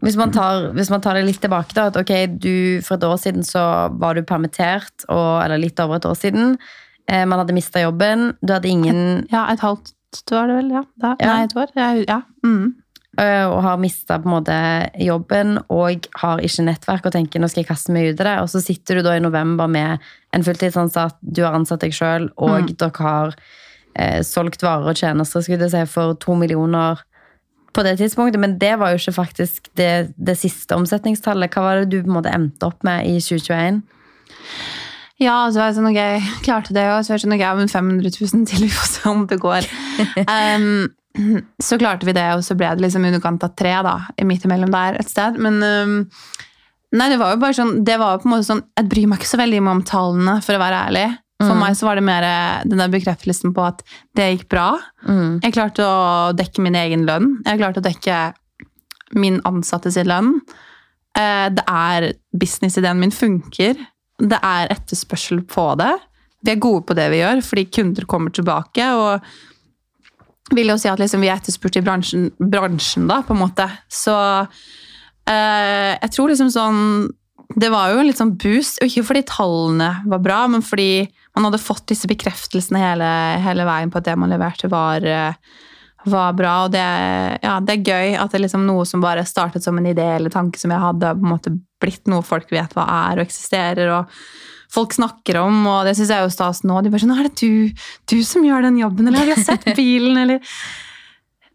Hvis 0.01 0.17
man, 0.17 0.31
tar, 0.33 0.71
hvis 0.73 0.89
man 0.89 1.03
tar 1.05 1.15
det 1.19 1.27
litt 1.27 1.41
tilbake, 1.43 1.75
da, 1.77 1.91
at 1.91 1.97
ok, 2.01 2.13
du, 2.41 2.81
for 2.81 2.97
et 2.97 3.05
år 3.05 3.19
siden 3.21 3.45
så 3.45 3.61
var 4.01 4.17
du 4.17 4.23
permittert, 4.25 5.05
og, 5.13 5.43
eller 5.45 5.61
litt 5.61 5.79
over 5.85 5.99
et 6.01 6.07
år 6.09 6.17
siden. 6.17 6.55
Eh, 7.07 7.27
man 7.29 7.43
hadde 7.43 7.53
mista 7.53 7.83
jobben. 7.83 8.31
Du 8.41 8.55
hadde 8.55 8.71
ingen 8.73 9.27
ja, 9.31 9.45
et 9.53 9.61
halvt 9.61 9.93
var 10.31 10.49
det 10.49 10.57
vel, 10.63 10.71
ja. 10.79 10.83
Da. 11.01 11.11
Ja. 11.21 11.35
Nei, 11.35 11.45
et 11.45 11.57
år. 11.57 11.75
Ja. 11.77 11.91
ja. 12.09 12.19
Mm. 12.45 12.75
eh, 13.21 13.45
og 13.45 13.63
har 13.65 13.77
mista 13.81 14.17
jobben 15.01 15.59
og 15.69 16.09
har 16.21 16.41
ikke 16.41 16.65
nettverk 16.65 17.07
og 17.07 17.13
tenker 17.13 17.41
nå 17.41 17.49
skal 17.53 17.63
jeg 17.63 17.69
kaste 17.69 17.93
meg 17.93 18.13
ut 18.15 18.21
i 18.21 18.25
det. 18.25 18.37
Og 18.41 18.49
så 18.49 18.63
sitter 18.65 18.97
du 18.97 19.03
da 19.03 19.17
i 19.17 19.25
november 19.25 19.69
med 19.69 20.01
en 20.33 20.45
fulltidsansatt, 20.45 21.19
du 21.21 21.43
har 21.45 21.53
ansatt 21.57 21.81
deg 21.85 21.93
sjøl, 21.93 22.31
og 22.37 22.63
Mm. 22.63 22.77
dere 22.77 22.93
har 22.99 23.37
eh, 23.95 24.21
solgt 24.27 24.65
varer 24.65 24.93
og 24.93 24.99
tjenester 24.99 25.45
skulle 25.45 25.67
jeg 25.67 25.75
si, 25.75 25.83
for 25.91 26.17
to 26.21 26.37
millioner 26.39 27.03
på 27.73 27.85
det 27.87 27.97
tidspunktet. 28.01 28.41
Men 28.41 28.59
det 28.61 28.75
var 28.81 28.93
jo 28.93 29.01
ikke 29.01 29.17
faktisk 29.17 29.73
det, 29.79 30.13
det 30.17 30.37
siste 30.41 30.77
omsetningstallet. 30.77 31.53
Hva 31.53 31.67
var 31.67 31.83
det 31.83 31.91
du 31.93 32.01
på 32.03 32.11
en 32.11 32.19
måte 32.19 32.33
endte 32.35 32.69
opp 32.69 32.85
med 32.87 33.09
i 33.09 33.19
2021? 33.21 33.83
Ja, 35.23 35.37
så 35.53 35.61
var 35.61 35.71
jeg 35.71 35.77
sånn, 35.79 35.91
ok, 35.93 36.01
jeg 36.01 36.41
klarte 36.43 36.75
det, 36.75 36.87
og 36.91 37.05
så 37.05 37.13
var 37.13 37.21
jeg 37.21 37.25
sånn, 37.27 37.37
ok, 37.37 37.45
ja, 37.45 37.53
men 37.59 37.71
500 37.71 38.15
000 38.17 38.47
til, 38.51 38.65
vi 38.67 38.73
får 38.75 38.89
se 38.91 39.03
om 39.11 39.25
det 39.31 39.39
går. 39.43 39.69
um, 40.27 41.43
så 41.63 41.79
klarte 41.79 42.09
vi 42.09 42.17
det, 42.17 42.29
og 42.35 42.43
så 42.47 42.57
ble 42.59 42.73
det 42.75 42.87
liksom 42.87 43.07
underkant 43.07 43.45
av 43.47 43.53
tre 43.59 43.77
da, 43.87 43.99
midt 44.27 44.47
imellom 44.49 44.73
der 44.73 44.99
et 44.99 45.13
sted. 45.13 45.39
Men 45.43 45.61
um, 45.63 45.99
nei, 46.97 47.11
det 47.13 47.21
var 47.21 47.37
jo 47.37 47.43
bare 47.45 47.59
sånn, 47.61 47.77
det 47.87 47.99
var 48.03 48.17
jo 48.17 48.25
på 48.25 48.31
en 48.31 48.35
måte 48.35 48.49
sånn, 48.49 48.65
jeg 48.81 48.91
bryr 48.91 49.13
meg 49.13 49.23
ikke 49.23 49.31
så 49.31 49.43
veldig 49.43 49.63
om 49.63 49.85
tallene, 49.87 50.39
for 50.45 50.59
å 50.59 50.63
være 50.65 50.83
ærlig. 50.89 51.07
For 51.43 51.55
Mm. 51.55 51.61
meg 51.61 51.77
så 51.77 51.87
var 51.89 51.95
det 51.97 52.05
mer 52.05 52.25
den 52.65 52.79
der 52.79 52.89
bekreftelsen 52.93 53.53
på 53.55 53.65
at 53.67 53.83
det 54.15 54.31
gikk 54.39 54.49
bra. 54.49 54.79
Mm. 55.09 55.41
Jeg 55.43 55.53
klarte 55.53 55.83
å 55.85 56.33
dekke 56.37 56.63
min 56.63 56.75
egen 56.75 57.05
lønn. 57.07 57.43
Jeg 57.45 57.59
klarte 57.59 57.81
å 57.83 57.87
dekke 57.87 58.35
min 59.15 59.41
ansatte 59.45 59.93
sin 59.93 60.07
lønn. 60.07 60.41
Eh, 61.17 61.49
Det 61.51 61.65
er 61.69 62.13
businessideen 62.35 62.99
min 62.99 63.11
funker. 63.11 63.77
Det 64.19 64.39
er 64.43 64.69
etterspørsel 64.73 65.43
på 65.47 65.77
det. 65.77 65.93
Vi 66.45 66.53
er 66.53 66.57
gode 66.63 66.87
på 66.87 66.95
det 66.95 67.11
vi 67.11 67.19
gjør, 67.21 67.43
fordi 67.43 67.65
kunder 67.71 68.05
kommer 68.07 68.31
tilbake. 68.31 68.83
Og 68.95 69.21
vil 70.55 70.69
jo 70.69 70.77
si 70.77 70.89
at 70.89 70.99
liksom 70.99 71.21
vi 71.21 71.29
er 71.29 71.37
etterspurt 71.39 71.77
i 71.77 71.81
bransjen, 71.85 72.31
bransjen, 72.41 73.07
da, 73.09 73.23
på 73.23 73.31
en 73.35 73.41
måte. 73.49 73.69
Så 73.89 74.15
eh, 75.27 75.99
jeg 76.01 76.11
tror 76.15 76.29
liksom 76.33 76.51
sånn 76.53 77.11
Det 77.59 77.69
var 77.71 77.91
jo 77.93 77.99
en 78.01 78.07
litt 78.09 78.17
sånn 78.17 78.37
boost, 78.41 78.79
og 78.81 78.89
ikke 78.89 79.05
fordi 79.05 79.23
tallene 79.29 79.91
var 80.09 80.23
bra, 80.25 80.47
men 80.49 80.63
fordi 80.65 81.05
man 81.35 81.49
hadde 81.49 81.63
fått 81.63 81.87
disse 81.93 82.09
bekreftelsene 82.11 82.81
hele, 82.81 83.11
hele 83.45 83.67
veien 83.69 83.93
på 83.93 84.01
at 84.01 84.09
det 84.11 84.17
man 84.21 84.33
leverte, 84.33 84.69
var, 84.73 85.05
eh, 85.05 85.35
var 86.13 86.37
bra. 86.37 86.55
Og 86.67 86.73
det, 86.75 86.87
ja, 87.43 87.57
det 87.65 87.79
er 87.79 87.91
gøy 87.93 88.17
at 88.21 88.35
det 88.35 88.43
liksom 88.45 88.67
noe 88.69 88.85
som 88.89 89.05
bare 89.05 89.25
startet 89.29 89.65
som 89.65 89.79
en 89.81 89.89
idé 89.89 90.07
eller 90.17 90.33
tanke 90.35 90.61
som 90.61 90.75
jeg 90.75 90.85
hadde, 90.85 91.15
på 91.17 91.25
en 91.25 91.35
måte 91.35 91.55
blitt 91.83 92.11
noe 92.11 92.25
folk 92.27 92.53
vet 92.53 92.77
hva 92.77 92.87
er 93.09 93.21
og 93.21 93.27
eksisterer. 93.27 93.93
og 93.97 94.17
folk 94.73 94.95
snakker 94.97 95.37
om, 95.43 95.67
og 95.69 95.85
det 95.87 95.97
syns 95.99 96.13
jeg 96.13 96.23
er 96.23 96.27
jo 96.27 96.33
stas 96.33 96.63
nå. 96.65 96.81
De 96.81 96.93
bare 96.93 97.03
sånn 97.03 97.13
'Er 97.13 97.29
det 97.29 97.37
du, 97.41 97.83
du 98.09 98.23
som 98.25 98.45
gjør 98.45 98.63
den 98.69 98.81
jobben?' 98.81 99.09
Eller 99.09 99.19
'Har 99.19 99.35
vi 99.35 99.45
sett 99.45 99.65
bilen?' 99.77 100.23
Eller 100.23 100.41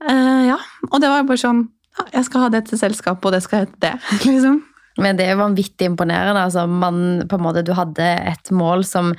uh, 0.05 0.45
Ja. 0.51 0.57
Og 0.91 1.01
det 1.01 1.09
var 1.09 1.23
bare 1.23 1.41
sånn 1.41 1.67
ja, 1.97 2.05
'Jeg 2.13 2.25
skal 2.25 2.41
ha 2.41 2.49
dette 2.49 2.77
selskapet, 2.77 3.25
og 3.25 3.33
det 3.33 3.41
skal 3.43 3.65
hete 3.65 3.79
det'. 3.81 4.25
liksom. 4.31 4.61
Men 4.97 5.17
det 5.17 5.25
er 5.25 5.35
jo 5.35 5.45
vanvittig 5.45 5.89
imponerende. 5.91 6.41
Altså, 6.41 6.67
man, 6.67 7.27
på 7.29 7.37
en 7.37 7.45
måte, 7.45 7.65
du 7.65 7.73
hadde 7.73 8.01
et 8.01 8.51
mål 8.51 8.85
som 8.85 9.13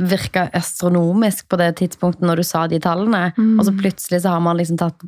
virka 0.00 0.46
astronomisk 0.56 1.48
på 1.52 1.58
det 1.60 1.72
tidspunktet 1.78 2.24
når 2.26 2.40
du 2.40 2.46
sa 2.48 2.64
de 2.70 2.78
tallene. 2.82 3.32
Mm. 3.36 3.58
Og 3.60 3.66
så 3.68 3.74
plutselig 3.76 4.22
så 4.24 4.32
har 4.34 4.40
man 4.44 4.56
liksom 4.58 4.78
tatt 4.80 5.04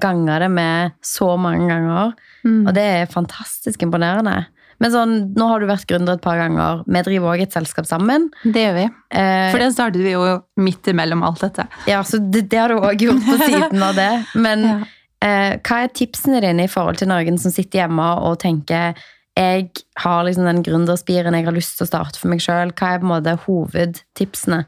ganger 0.00 0.40
det 0.44 0.50
med 0.52 0.92
så 1.04 1.32
mange 1.40 1.66
ganger. 1.70 2.12
Mm. 2.44 2.60
Og 2.68 2.74
det 2.76 2.84
er 3.00 3.10
fantastisk 3.12 3.82
imponerende. 3.86 4.36
Men 4.78 4.92
sånn, 4.94 5.14
nå 5.34 5.48
har 5.50 5.58
du 5.58 5.66
vært 5.66 5.88
gründer 5.90 6.14
et 6.14 6.22
par 6.22 6.38
ganger. 6.38 6.84
Vi 6.86 7.00
driver 7.08 7.32
òg 7.34 7.40
et 7.42 7.56
selskap 7.56 7.88
sammen. 7.88 8.28
Det 8.44 8.62
gjør 8.62 8.76
vi. 8.76 8.84
Eh, 9.10 9.48
For 9.50 9.58
den 9.64 9.74
startet 9.74 10.04
vi 10.04 10.12
jo 10.14 10.22
midt 10.62 10.86
imellom 10.92 11.24
alt 11.26 11.42
dette. 11.42 11.66
ja, 11.90 12.04
så 12.06 12.20
det, 12.22 12.44
det 12.52 12.60
har 12.62 12.70
du 12.70 12.78
òg 12.78 13.02
gjort 13.08 13.24
på 13.26 13.40
siden 13.42 13.82
av 13.82 13.98
det. 13.98 14.10
Men 14.38 14.62
Ja. 14.68 14.78
eh, 15.26 15.56
hva 15.66 15.80
er 15.82 15.90
tipsene 15.98 16.38
dine 16.44 16.68
i 16.68 16.70
forhold 16.70 17.00
til 17.00 17.08
noen 17.10 17.40
som 17.42 17.50
sitter 17.50 17.80
hjemme 17.82 18.06
og 18.28 18.38
tenker 18.44 18.94
jeg 19.38 19.68
har 20.02 20.24
liksom 20.26 20.48
den 20.48 20.64
gründerspiren 20.66 21.36
jeg 21.36 21.46
har 21.46 21.54
lyst 21.54 21.76
til 21.78 21.86
å 21.86 21.90
starte 21.92 22.18
for 22.18 22.30
meg 22.32 22.42
sjøl. 22.42 22.72
Hva 22.74 22.94
er 22.94 23.02
på 23.02 23.06
en 23.06 23.12
måte 23.12 23.36
hovedtipsene? 23.44 24.64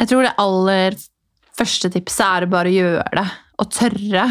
Jeg 0.00 0.10
tror 0.10 0.26
det 0.26 0.34
aller 0.42 0.96
første 1.54 1.90
tipset 1.94 2.24
er 2.26 2.46
å 2.46 2.50
bare 2.50 2.72
gjøre 2.74 3.06
det, 3.14 3.28
og 3.62 3.70
tørre. 3.70 4.24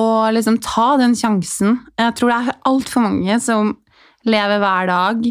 Og 0.00 0.34
liksom 0.34 0.58
ta 0.64 0.88
den 0.98 1.14
sjansen. 1.18 1.78
Jeg 1.98 2.16
tror 2.18 2.32
det 2.32 2.40
er 2.40 2.60
altfor 2.70 3.06
mange 3.06 3.38
som 3.42 3.76
lever 4.26 4.60
hver 4.62 4.90
dag 4.90 5.24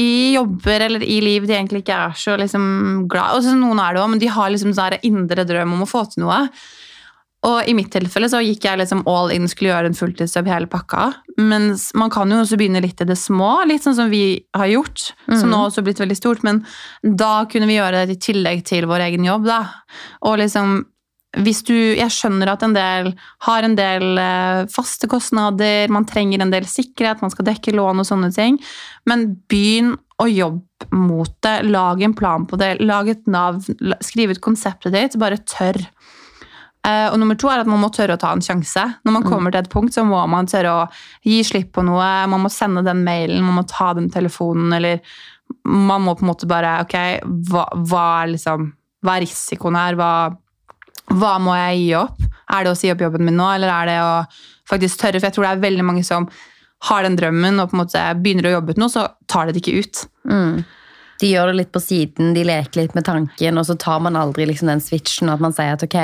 i 0.00 0.32
jobber 0.32 0.86
eller 0.86 1.04
i 1.04 1.18
liv 1.20 1.44
de 1.44 1.52
egentlig 1.52 1.82
ikke 1.82 1.98
er 2.06 2.14
så 2.16 2.32
liksom 2.40 2.62
glad 3.12 3.36
Og 3.36 3.42
så 3.44 3.52
Noen 3.52 3.80
er 3.82 3.92
det 3.92 4.00
òg, 4.00 4.08
men 4.14 4.22
de 4.22 4.30
har 4.32 4.48
liksom 4.48 4.72
sånn 4.76 5.04
indre 5.04 5.44
drøm 5.44 5.76
om 5.76 5.84
å 5.84 5.88
få 5.88 6.06
til 6.08 6.24
noe. 6.24 6.46
Og 7.48 7.66
i 7.66 7.74
mitt 7.74 7.90
tilfelle 7.90 8.28
så 8.30 8.38
gikk 8.44 8.68
jeg 8.68 8.78
liksom 8.78 9.02
all 9.10 9.32
in, 9.34 9.48
skulle 9.50 9.72
gjøre 9.72 9.90
en 9.90 9.98
fulltidsjobb 9.98 10.46
hele 10.50 10.70
pakka. 10.70 11.08
Mens 11.42 11.88
man 11.98 12.12
kan 12.12 12.30
jo 12.30 12.38
også 12.38 12.58
begynne 12.60 12.82
litt 12.84 13.02
i 13.02 13.08
det 13.08 13.18
små, 13.18 13.64
litt 13.66 13.82
sånn 13.82 13.98
som 13.98 14.12
vi 14.12 14.44
har 14.54 14.70
gjort. 14.70 15.08
Som 15.26 15.50
nå 15.50 15.64
også 15.66 15.82
blitt 15.82 16.02
veldig 16.02 16.18
stort, 16.18 16.44
men 16.46 16.62
da 17.02 17.42
kunne 17.50 17.66
vi 17.70 17.80
gjøre 17.80 18.06
det 18.06 18.18
i 18.18 18.22
tillegg 18.30 18.62
til 18.70 18.86
vår 18.90 19.08
egen 19.08 19.26
jobb, 19.26 19.50
da. 19.50 19.62
Og 20.28 20.38
liksom 20.42 20.82
hvis 21.40 21.62
du, 21.64 21.72
Jeg 21.96 22.12
skjønner 22.12 22.50
at 22.52 22.60
en 22.60 22.74
del 22.76 23.06
har 23.46 23.64
en 23.64 23.72
del 23.72 24.18
eh, 24.20 24.66
faste 24.68 25.08
kostnader, 25.08 25.88
man 25.88 26.04
trenger 26.04 26.42
en 26.44 26.52
del 26.52 26.66
sikkerhet, 26.68 27.22
man 27.24 27.32
skal 27.32 27.46
dekke 27.48 27.72
lån 27.72 28.02
og 28.02 28.08
sånne 28.08 28.28
ting, 28.36 28.58
men 29.08 29.30
begynn 29.48 29.94
å 30.20 30.28
jobbe 30.28 30.92
mot 30.92 31.32
det. 31.44 31.54
Lag 31.72 32.02
en 32.04 32.14
plan 32.14 32.44
på 32.46 32.58
det. 32.60 32.74
Lag 32.84 33.08
et 33.10 33.24
navn, 33.30 33.62
skriv 34.04 34.34
ut 34.34 34.42
konseptet 34.44 34.94
ditt. 34.94 35.16
Bare 35.20 35.40
tørr. 35.48 35.80
Eh, 36.82 37.08
og 37.12 37.18
nummer 37.22 37.38
to 37.38 37.46
er 37.46 37.62
at 37.62 37.68
man 37.70 37.78
må 37.78 37.92
tørre 37.94 38.16
å 38.16 38.20
ta 38.20 38.32
en 38.34 38.42
sjanse. 38.42 38.82
Når 39.06 39.14
man 39.14 39.26
kommer 39.26 39.54
til 39.54 39.62
et 39.62 39.70
punkt, 39.70 39.94
så 39.94 40.02
må 40.06 40.18
man 40.30 40.50
tørre 40.50 40.72
å 40.74 40.86
gi 41.26 41.38
slipp 41.46 41.70
på 41.76 41.84
noe. 41.86 42.08
Man 42.30 42.42
må 42.42 42.50
sende 42.50 42.82
den 42.86 43.04
mailen, 43.06 43.44
man 43.46 43.60
må 43.60 43.66
ta 43.70 43.92
den 43.94 44.10
telefonen, 44.10 44.72
eller 44.74 44.98
man 45.62 46.02
må 46.02 46.16
på 46.16 46.24
en 46.24 46.30
måte 46.32 46.48
bare 46.48 46.78
Ok, 46.80 46.94
hva, 47.50 47.66
hva 47.84 48.04
er 48.22 48.30
liksom 48.32 48.70
Hva 49.04 49.18
er 49.18 49.24
risikoen 49.26 49.76
her? 49.76 49.98
Hva, 49.98 50.12
hva 51.12 51.32
må 51.42 51.54
jeg 51.58 51.82
gi 51.82 51.90
opp? 51.98 52.22
Er 52.52 52.64
det 52.64 52.72
å 52.72 52.78
si 52.78 52.90
opp 52.92 53.02
jobben 53.04 53.26
min 53.26 53.36
nå, 53.38 53.48
eller 53.56 53.70
er 53.72 53.90
det 53.90 53.98
å 54.02 54.12
faktisk 54.70 55.02
tørre? 55.02 55.20
For 55.20 55.28
jeg 55.28 55.36
tror 55.36 55.46
det 55.46 55.52
er 55.52 55.64
veldig 55.66 55.86
mange 55.86 56.04
som 56.06 56.28
har 56.88 57.06
den 57.06 57.18
drømmen 57.18 57.62
og 57.62 57.70
på 57.70 57.76
en 57.76 57.82
måte 57.84 58.04
begynner 58.18 58.48
å 58.48 58.56
jobbe 58.56 58.74
ut 58.74 58.80
noe, 58.82 58.90
så 58.90 59.06
tar 59.30 59.46
det 59.46 59.54
det 59.54 59.62
ikke 59.62 59.82
ut. 59.84 60.02
Mm. 60.26 60.62
De 61.22 61.30
gjør 61.30 61.52
det 61.52 61.58
litt 61.60 61.72
på 61.74 61.82
siden, 61.82 62.32
de 62.36 62.44
leker 62.46 62.82
litt 62.82 62.96
med 62.98 63.06
tanken, 63.06 63.60
og 63.60 63.66
så 63.68 63.76
tar 63.78 64.02
man 64.02 64.18
aldri 64.18 64.48
liksom 64.50 64.70
den 64.72 64.82
switchen 64.82 65.30
at 65.32 65.42
man 65.42 65.54
sier 65.54 65.76
at 65.76 65.84
ok, 65.86 65.98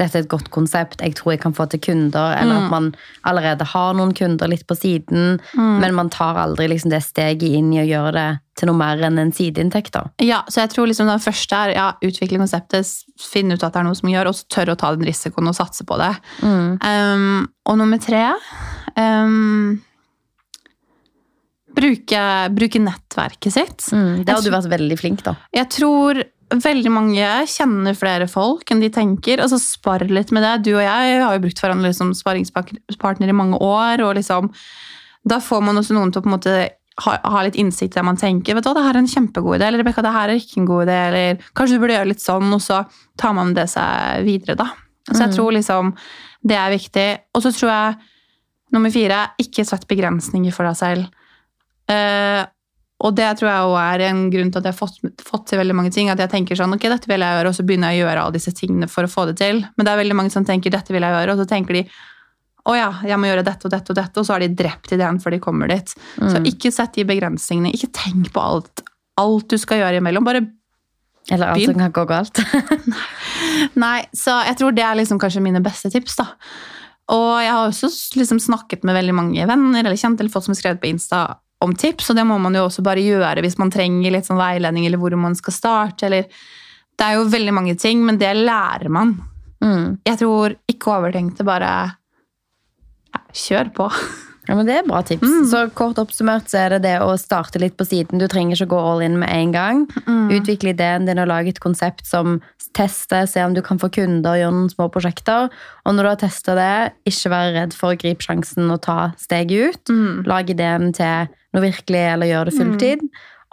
dette 0.00 0.18
er 0.18 0.24
et 0.24 0.32
godt 0.32 0.50
konsept, 0.54 1.04
jeg 1.04 1.14
tror 1.18 1.36
jeg 1.36 1.44
kan 1.44 1.54
få 1.56 1.68
til 1.70 1.82
kunder, 1.86 2.34
eller 2.36 2.64
at 2.64 2.72
man 2.72 2.90
allerede 3.28 3.68
har 3.70 3.94
noen 3.96 4.14
kunder 4.16 4.50
litt 4.50 4.66
på 4.66 4.76
siden, 4.78 5.38
men 5.54 5.96
man 5.96 6.10
tar 6.12 6.38
aldri 6.42 6.68
liksom 6.72 6.92
det 6.92 7.04
steget 7.06 7.46
inn 7.60 7.72
i 7.76 7.84
å 7.84 7.86
gjøre 7.86 8.16
det 8.16 8.28
til 8.56 8.70
noe 8.70 8.78
mer 8.78 9.02
enn 9.04 9.20
en 9.20 9.32
sideinntekt. 9.36 9.92
da. 9.92 10.06
Ja, 10.24 10.40
så 10.48 10.62
jeg 10.62 10.72
tror 10.72 10.88
liksom 10.88 11.10
den 11.10 11.22
første 11.22 11.58
er 11.58 11.74
ja, 11.76 11.88
utvikle 12.04 12.40
konseptet, 12.40 12.88
finne 13.20 13.56
ut 13.56 13.64
at 13.64 13.74
det 13.74 13.82
er 13.82 13.88
noe 13.88 13.98
som 13.98 14.10
gjør, 14.10 14.30
og 14.30 14.38
så 14.38 14.48
tørre 14.52 14.76
å 14.76 14.80
ta 14.80 14.94
den 14.96 15.06
risikoen 15.08 15.50
og 15.50 15.58
satse 15.58 15.84
på 15.86 15.98
det. 16.00 16.12
Um, 16.40 17.44
og 17.68 17.78
nummer 17.80 18.00
tre 18.00 18.30
um, 18.96 19.76
bruke, 21.76 22.22
bruke 22.56 22.80
nettverket 22.82 23.54
sitt. 23.54 23.84
Mm. 23.92 24.24
Det 24.24 24.34
har 24.34 24.42
du 24.44 24.50
vært 24.54 24.72
veldig 24.72 24.98
flink, 25.00 25.22
da. 25.26 25.36
Jeg 25.56 25.70
tror 25.74 26.22
veldig 26.46 26.92
mange 26.94 27.28
kjenner 27.50 27.96
flere 27.98 28.28
folk 28.30 28.70
enn 28.70 28.82
de 28.82 28.90
tenker. 28.94 29.42
altså 29.42 29.58
Spar 29.60 30.04
litt 30.06 30.32
med 30.34 30.44
det. 30.46 30.54
Du 30.68 30.72
og 30.76 30.84
jeg 30.84 31.20
har 31.22 31.34
jo 31.34 31.42
brukt 31.42 31.62
hverandre 31.62 31.92
som 31.96 32.12
sparingspartner 32.14 33.30
i 33.30 33.36
mange 33.36 33.58
år. 33.58 34.02
og 34.06 34.16
liksom, 34.18 34.52
Da 35.26 35.40
får 35.42 35.64
man 35.66 35.78
også 35.80 35.96
noen 35.96 36.12
til 36.12 36.22
å 36.22 36.26
på 36.26 36.30
en 36.30 36.36
måte 36.38 36.56
ha, 37.04 37.16
ha 37.20 37.42
litt 37.44 37.58
innsikt 37.60 37.96
der 37.98 38.06
man 38.06 38.16
tenker 38.16 38.56
vet 38.56 38.64
du 38.64 38.72
det 38.72 38.84
her 38.86 38.96
er 38.96 39.02
en 39.02 39.10
kjempegod 39.10 39.58
idé, 39.58 39.66
eller 39.68 39.82
Rebecca, 39.82 40.00
det 40.04 40.14
her 40.14 40.30
er 40.32 40.40
ikke 40.40 40.62
en 40.62 40.68
god 40.70 40.86
idé, 40.86 41.00
eller 41.10 41.42
kanskje 41.52 41.76
du 41.76 41.82
burde 41.82 41.96
gjøre 41.98 42.08
litt 42.08 42.24
sånn, 42.24 42.54
og 42.56 42.62
så 42.64 42.78
tar 43.20 43.34
man 43.36 43.52
det 43.56 43.66
seg 43.68 44.24
videre, 44.24 44.56
da. 44.56 44.70
Så 45.10 45.20
jeg 45.20 45.36
tror 45.36 45.52
liksom 45.54 45.92
det 46.46 46.56
er 46.58 46.72
viktig. 46.72 47.06
Og 47.36 47.42
så 47.44 47.52
tror 47.54 47.70
jeg 47.70 47.94
nummer 48.74 48.92
fire, 48.94 49.20
ikke 49.42 49.64
sett 49.66 49.86
begrensninger 49.90 50.54
for 50.54 50.66
deg 50.68 50.78
selv. 50.78 51.25
Eh, 51.92 52.42
og 53.04 53.12
det 53.12 53.28
tror 53.36 53.50
jeg 53.50 53.64
også 53.68 53.80
er 53.82 54.02
en 54.06 54.20
grunn 54.32 54.50
til 54.50 54.62
at 54.62 54.66
jeg 54.66 54.72
har 54.72 54.78
fått, 54.78 55.24
fått 55.26 55.44
til 55.50 55.60
veldig 55.60 55.76
mange 55.76 55.92
ting. 55.92 56.08
At 56.08 56.20
jeg 56.22 56.32
tenker 56.32 56.58
sånn, 56.58 56.72
ok, 56.76 56.88
dette 56.88 57.10
vil 57.10 57.22
jeg 57.22 57.38
gjøre, 57.38 57.52
og 57.52 57.58
så 57.58 57.64
begynner 57.68 57.92
jeg 57.92 58.00
å 58.00 58.06
gjøre 58.06 58.22
alle 58.24 58.36
disse 58.38 58.52
tingene 58.56 58.88
for 58.90 59.06
å 59.06 59.12
få 59.12 59.26
det 59.30 59.36
til. 59.42 59.60
Men 59.76 59.86
det 59.86 59.92
er 59.92 60.00
veldig 60.00 60.16
mange 60.16 60.32
som 60.32 60.46
tenker, 60.48 60.72
dette 60.72 60.94
vil 60.94 61.04
jeg 61.04 61.16
gjøre, 61.16 61.34
og 61.34 61.42
så 61.42 61.48
tenker 61.50 61.80
de, 61.80 61.84
å 62.66 62.74
ja, 62.74 62.88
jeg 63.06 63.20
må 63.20 63.28
gjøre 63.28 63.44
dette 63.46 63.68
og 63.68 63.74
dette 63.74 63.92
og 63.92 63.98
dette, 64.00 64.18
og 64.18 64.26
så 64.26 64.34
har 64.34 64.42
de 64.42 64.50
drept 64.58 64.96
ideen 64.96 65.20
før 65.22 65.36
de 65.36 65.42
kommer 65.44 65.70
dit. 65.70 65.92
Så 66.16 66.40
ikke 66.48 66.72
sett 66.74 66.96
de 66.96 67.04
begrensningene, 67.06 67.74
ikke 67.76 67.92
tenk 67.94 68.32
på 68.34 68.42
alt, 68.42 68.82
alt 69.20 69.52
du 69.52 69.60
skal 69.60 69.84
gjøre 69.84 70.00
imellom. 70.00 70.26
Bare 70.26 70.46
Eller 71.30 71.52
alt 71.52 71.60
Begynn. 71.60 71.76
som 71.76 71.84
kan 71.84 71.94
gå 71.94 72.06
galt. 72.08 72.40
Nei, 73.84 74.00
så 74.16 74.40
jeg 74.48 74.58
tror 74.58 74.74
det 74.74 74.88
er 74.88 74.98
liksom 74.98 75.20
kanskje 75.22 75.44
mine 75.44 75.62
beste 75.62 75.92
tips, 75.92 76.16
da. 76.18 76.30
Og 77.14 77.28
jeg 77.38 77.52
har 77.52 77.68
også 77.68 77.92
liksom 78.18 78.40
snakket 78.42 78.82
med 78.88 78.96
veldig 78.96 79.14
mange 79.14 79.46
venner 79.46 79.84
eller 79.84 80.00
kjente 80.00 80.24
eller 80.24 80.32
folk 80.32 80.48
som 80.48 80.56
har 80.56 80.58
skrevet 80.58 80.80
på 80.82 80.88
Insta 80.90 81.20
om 81.64 81.72
tips, 81.74 82.10
og 82.12 82.18
det 82.18 82.26
må 82.28 82.36
man 82.42 82.56
jo 82.56 82.66
også 82.66 82.84
bare 82.84 83.04
gjøre 83.04 83.42
hvis 83.44 83.58
man 83.60 83.72
trenger 83.72 84.12
litt 84.12 84.28
sånn 84.28 84.40
veiledning 84.40 84.86
eller 84.88 85.00
hvor 85.00 85.16
man 85.20 85.36
skal 85.38 85.56
starte, 85.56 86.08
eller 86.08 86.28
Det 86.96 87.04
er 87.04 87.18
jo 87.18 87.26
veldig 87.28 87.52
mange 87.52 87.74
ting, 87.76 88.00
men 88.04 88.16
det 88.16 88.30
lærer 88.32 88.88
man. 88.88 89.10
Mm. 89.60 89.98
Jeg 90.06 90.16
tror 90.16 90.54
ikke 90.64 90.94
overtenkt 90.94 91.36
det, 91.36 91.44
bare 91.44 91.72
ja, 93.12 93.20
kjør 93.36 93.72
på. 93.76 93.90
Ja, 94.46 94.54
men 94.54 94.66
Det 94.66 94.76
er 94.78 94.86
bra 94.86 95.02
tips. 95.02 95.26
Så 95.50 95.64
kort 95.74 95.98
oppsummert 95.98 96.48
så 96.48 96.60
er 96.62 96.76
det 96.76 96.84
det 96.84 96.94
å 97.02 97.10
starte 97.18 97.58
litt 97.58 97.76
på 97.76 97.84
siden. 97.84 98.20
Du 98.22 98.28
trenger 98.30 98.54
ikke 98.54 98.76
gå 98.76 98.78
all 98.78 99.02
in 99.02 99.18
med 99.18 99.28
en 99.28 99.52
gang. 99.52 99.80
Utvikle 100.06 100.70
ideen 100.70 101.08
din 101.08 101.18
og 101.18 101.28
lage 101.28 101.50
et 101.50 101.60
konsept 101.62 102.06
som 102.06 102.38
tester, 102.76 103.26
se 103.26 103.42
om 103.42 103.56
du 103.56 103.62
kan 103.64 103.80
få 103.82 103.90
kunder, 103.90 104.36
og 104.36 104.40
gjøre 104.40 104.54
noen 104.54 104.70
små 104.70 104.86
prosjekter. 104.92 105.50
Og 105.84 105.96
når 105.96 106.06
du 106.06 106.10
har 106.12 106.20
testa 106.20 106.54
det, 106.58 106.74
ikke 107.10 107.32
være 107.32 107.54
redd 107.58 107.74
for 107.76 107.92
å 107.92 107.98
gripe 107.98 108.22
sjansen 108.22 108.70
og 108.70 108.84
ta 108.86 109.10
steget 109.18 109.74
ut. 109.74 109.94
Lag 110.28 110.48
ideen 110.52 110.92
til 110.96 111.26
noe 111.56 111.66
virkelig, 111.66 112.02
eller 112.12 112.30
gjør 112.30 112.50
det 112.50 112.56
fulltid. 112.56 113.06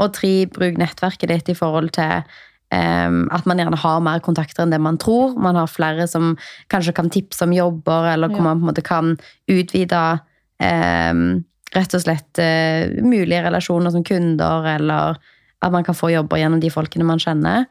Og 0.04 0.14
tre, 0.16 0.34
bruk 0.52 0.80
nettverket 0.82 1.32
ditt 1.32 1.54
i 1.54 1.58
forhold 1.58 1.94
til 1.96 2.26
Um, 2.74 3.28
at 3.30 3.46
man 3.46 3.60
gjerne 3.62 3.78
har 3.78 4.00
mer 4.02 4.22
kontakter 4.24 4.64
enn 4.64 4.72
det 4.74 4.80
man 4.82 4.96
tror. 4.98 5.36
Man 5.38 5.58
har 5.60 5.70
flere 5.70 6.08
som 6.10 6.32
kanskje 6.74 6.96
kan 6.98 7.12
tipse 7.14 7.44
om 7.46 7.54
jobber, 7.54 8.08
eller 8.16 8.32
hvor 8.32 8.42
Ja. 8.42 8.44
man 8.48 8.62
på 8.62 8.64
en 8.64 8.70
måte 8.72 8.82
kan 8.82 9.12
utvide 9.46 10.22
um, 10.58 11.46
rett 11.76 11.94
og 11.94 12.02
slett 12.02 12.40
uh, 12.42 12.90
mulige 13.04 13.44
relasjoner 13.46 13.94
som 13.94 14.04
kunder, 14.04 14.66
eller 14.66 15.20
at 15.62 15.72
man 15.72 15.84
kan 15.84 15.94
få 15.94 16.10
jobber 16.16 16.38
gjennom 16.42 16.64
de 16.64 16.72
folkene 16.74 17.06
man 17.06 17.22
kjenner. 17.22 17.68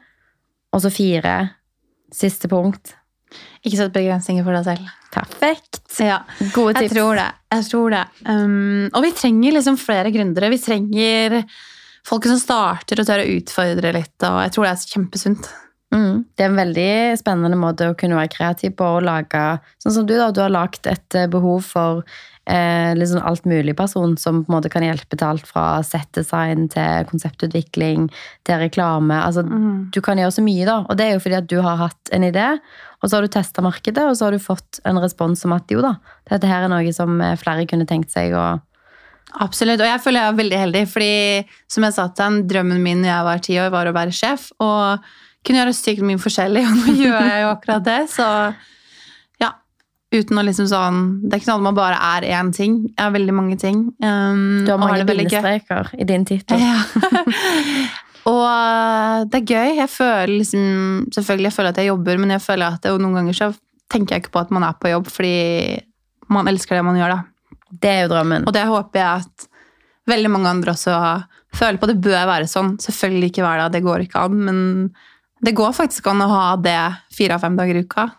Og 0.71 0.81
så 0.81 0.89
fire, 0.93 1.49
siste 2.13 2.47
punkt. 2.47 2.95
Ikke 3.63 3.79
sett 3.79 3.93
begrensninger 3.95 4.43
for 4.45 4.57
deg 4.57 4.65
selv. 4.67 4.91
Perfekt! 5.13 5.81
Ja. 6.01 6.21
Gode 6.55 6.73
Jeg 6.73 6.89
tips. 6.89 6.95
tror 6.97 7.15
det. 7.19 7.27
Jeg 7.53 7.67
tror 7.69 7.93
det. 7.93 8.03
Um, 8.27 8.89
og 8.93 9.03
vi 9.05 9.11
trenger 9.17 9.55
liksom 9.57 9.77
flere 9.79 10.11
gründere. 10.13 10.49
Vi 10.53 10.61
trenger 10.63 11.37
folk 12.07 12.25
som 12.27 12.39
starter 12.41 12.99
og 12.99 13.07
tør 13.07 13.21
å 13.23 13.29
utfordre 13.37 13.93
litt. 13.95 14.15
Og 14.27 14.39
jeg 14.43 14.55
tror 14.55 14.67
det 14.67 14.73
er 14.73 14.87
kjempesunt. 14.95 15.51
Mm. 15.93 16.23
Det 16.33 16.41
er 16.43 16.49
en 16.49 16.57
veldig 16.57 16.91
spennende 17.19 17.57
måte 17.59 17.91
å 17.91 17.97
kunne 17.97 18.17
være 18.17 18.31
kreativ 18.33 18.73
på 18.79 18.95
å 18.95 19.01
lage 19.03 19.41
Sånn 19.83 19.93
som 19.99 20.07
du, 20.09 20.15
da. 20.17 20.31
Du 20.33 20.41
har 20.41 20.53
lagd 20.53 20.87
et 20.89 21.17
eh, 21.17 21.29
behov 21.29 21.67
for 21.67 22.01
eh, 22.49 23.03
sånn 23.05 23.23
alt 23.23 23.45
mulig 23.49 23.75
person 23.77 24.15
som 24.17 24.41
på 24.41 24.51
en 24.51 24.55
måte 24.57 24.71
kan 24.73 24.85
hjelpe 24.85 25.17
til 25.17 25.27
alt 25.27 25.45
fra 25.47 25.83
settdesign 25.85 26.69
til 26.73 27.05
konseptutvikling 27.11 28.09
til 28.47 28.63
reklame. 28.63 29.19
Altså, 29.21 29.45
Du 29.93 30.01
kan 30.01 30.17
gjøre 30.17 30.37
så 30.39 30.45
mye, 30.45 30.65
da. 30.65 30.81
Og 30.87 30.97
det 30.97 31.07
er 31.07 31.15
jo 31.15 31.23
fordi 31.23 31.39
at 31.39 31.51
du 31.51 31.59
har 31.61 31.79
hatt 31.81 32.13
en 32.15 32.25
idé, 32.25 32.49
og 33.01 33.09
så 33.09 33.17
har 33.17 33.25
du 33.25 33.33
testa 33.35 33.63
markedet, 33.65 34.03
og 34.07 34.17
så 34.17 34.27
har 34.27 34.35
du 34.35 34.41
fått 34.41 34.79
en 34.87 35.01
respons 35.03 35.45
om 35.45 35.55
at 35.55 35.71
jo 35.71 35.83
da, 35.83 35.97
dette 36.31 36.49
her 36.49 36.65
er 36.65 36.71
noe 36.71 36.95
som 36.95 37.19
eh, 37.21 37.35
flere 37.39 37.67
kunne 37.69 37.89
tenkt 37.89 38.13
seg 38.15 38.35
å 38.37 38.53
Absolutt. 39.41 39.81
Og 39.81 39.87
jeg 39.87 40.01
føler 40.03 40.21
jeg 40.21 40.29
er 40.29 40.37
veldig 40.37 40.57
heldig, 40.61 40.81
fordi 40.91 41.13
som 41.71 41.85
jeg 41.87 41.95
sa 41.95 42.03
til 42.11 42.25
han, 42.27 42.35
drømmen 42.45 42.83
min 42.83 42.99
da 43.01 43.09
jeg 43.09 43.25
var 43.25 43.39
ti 43.41 43.55
år, 43.57 43.71
var 43.73 43.89
å 43.89 43.93
være 43.95 44.13
sjef. 44.13 44.51
Og 44.61 45.07
kunne 45.43 45.59
gjøre 45.61 45.75
sykt 45.77 46.05
mye 46.05 46.21
forskjellig, 46.21 46.63
og 46.69 46.77
nå 46.79 46.95
gjør 46.99 47.27
jeg 47.29 47.41
jo 47.43 47.49
akkurat 47.51 47.87
det. 47.87 47.99
Så 48.13 48.27
ja, 49.43 49.49
uten 50.15 50.39
å 50.39 50.45
liksom 50.45 50.69
sånn 50.71 51.01
Det 51.23 51.35
er 51.35 51.41
ikke 51.41 51.49
sånn 51.49 51.61
at 51.61 51.67
man 51.67 51.79
bare 51.79 51.99
er 52.13 52.29
én 52.37 52.53
ting. 52.55 52.79
Jeg 52.93 53.01
har 53.01 53.13
veldig 53.15 53.35
mange 53.35 53.59
ting. 53.61 53.85
Um, 54.03 54.63
Du 54.67 54.73
har 54.73 54.81
mange 54.81 55.03
bindestreker 55.09 55.93
i 55.97 56.07
din 56.09 56.25
tittel. 56.29 56.63
Ja. 56.63 56.79
og 58.31 58.43
eh, 58.47 59.19
det 59.29 59.41
er 59.41 59.47
gøy. 59.55 59.75
Jeg 59.81 59.91
føler 59.91 60.35
liksom 60.37 61.07
Selvfølgelig 61.11 61.49
jeg 61.51 61.57
føler 61.57 61.75
at 61.75 61.81
jeg 61.81 61.91
jobber, 61.91 62.21
men 62.21 62.35
jeg 62.37 62.45
føler 62.45 62.77
at 62.77 62.85
det, 62.85 62.95
noen 63.03 63.19
ganger 63.19 63.39
så 63.39 63.53
tenker 63.93 64.15
jeg 64.15 64.23
ikke 64.23 64.37
på 64.37 64.45
at 64.45 64.53
man 64.55 64.63
er 64.65 64.77
på 64.79 64.89
jobb 64.89 65.09
fordi 65.11 65.33
man 66.33 66.47
elsker 66.49 66.79
det 66.79 66.85
man 66.87 66.95
gjør, 66.97 67.11
da. 67.13 67.57
Det 67.83 67.89
er 67.89 68.05
jo 68.05 68.13
drømmen. 68.13 68.45
Og 68.47 68.53
det 68.55 68.63
håper 68.69 69.01
jeg 69.01 69.23
at 69.25 69.47
veldig 70.09 70.31
mange 70.31 70.51
andre 70.51 70.73
også 70.73 70.93
føler 71.53 71.79
på. 71.81 71.89
Det 71.89 72.01
bør 72.01 72.29
være 72.29 72.49
sånn. 72.49 72.75
Selvfølgelig 72.81 73.31
ikke 73.31 73.43
hver 73.45 73.61
dag, 73.61 73.73
det 73.73 73.83
går 73.85 74.05
ikke 74.05 74.23
an, 74.23 74.39
men 74.47 74.61
det 75.43 75.55
går 75.55 75.73
faktisk 75.75 76.07
an 76.07 76.21
å 76.23 76.27
ha 76.31 76.55
det 76.55 76.79
fire 77.15 77.35
av 77.35 77.41
fem 77.45 77.55
dager 77.59 77.75
i 77.75 77.83
uka. 77.85 78.09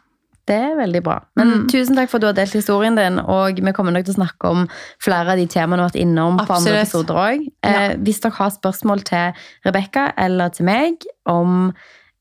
Det 0.47 0.59
er 0.61 0.75
veldig 0.77 1.01
bra. 1.03 1.23
Men 1.41 1.49
Mm. 1.49 1.69
tusen 1.73 1.97
takk 1.97 2.11
for 2.11 2.19
at 2.19 2.21
du 2.21 2.27
har 2.27 2.35
delt 2.37 2.53
historien 2.53 2.95
din, 2.99 3.19
og 3.19 3.57
vi 3.65 3.73
kommer 3.73 3.93
nok 3.93 4.05
til 4.05 4.13
å 4.13 4.19
snakke 4.21 4.45
om 4.51 4.67
flere 5.01 5.33
av 5.33 5.39
de 5.41 5.47
temaene 5.47 5.79
du 5.81 5.83
har 5.83 5.89
vært 5.89 6.03
innom 6.03 6.37
på 6.37 6.53
andre 6.53 6.83
Absolutt. 6.83 6.83
episoder 6.85 7.15
òg. 7.17 7.47
Ja. 7.65 7.71
Eh, 7.71 7.97
hvis 7.97 8.21
dere 8.21 8.33
har 8.37 8.51
spørsmål 8.51 9.05
til 9.05 9.33
Rebekka 9.65 10.13
eller 10.19 10.51
til 10.51 10.67
meg 10.67 10.95
om 11.25 11.73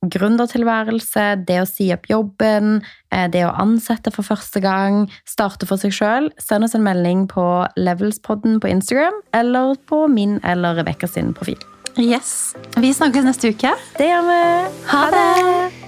gründertilværelse, 0.06 1.46
det 1.46 1.60
å 1.62 1.68
si 1.68 1.92
opp 1.94 2.08
jobben, 2.08 2.82
eh, 3.12 3.28
det 3.28 3.44
å 3.46 3.54
ansette 3.60 4.12
for 4.13 4.24
første 4.24 4.62
gang, 4.62 5.10
starte 5.26 5.66
for 5.68 5.78
seg 5.78 5.92
sjøl, 5.92 6.30
send 6.39 6.63
oss 6.63 6.76
en 6.76 6.84
melding 6.84 7.28
på 7.28 7.68
Levelspodden 7.78 8.60
på 8.60 8.70
Instagram 8.70 9.13
eller 9.34 9.76
på 9.88 10.08
min 10.10 10.39
eller 10.44 10.76
Rebekka 10.76 11.08
sin 11.10 11.34
profil. 11.34 11.60
Yes. 11.98 12.56
Vi 12.78 12.94
snakkes 12.94 13.24
neste 13.26 13.54
uke. 13.54 13.76
Det 13.98 14.10
gjør 14.10 14.28
vi. 14.28 14.42
Ha, 14.90 15.06
det. 15.14 15.30
det. 15.46 15.84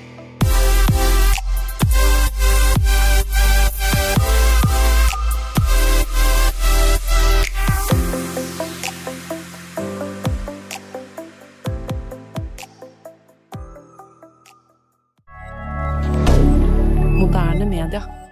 D'accord. 17.96 18.25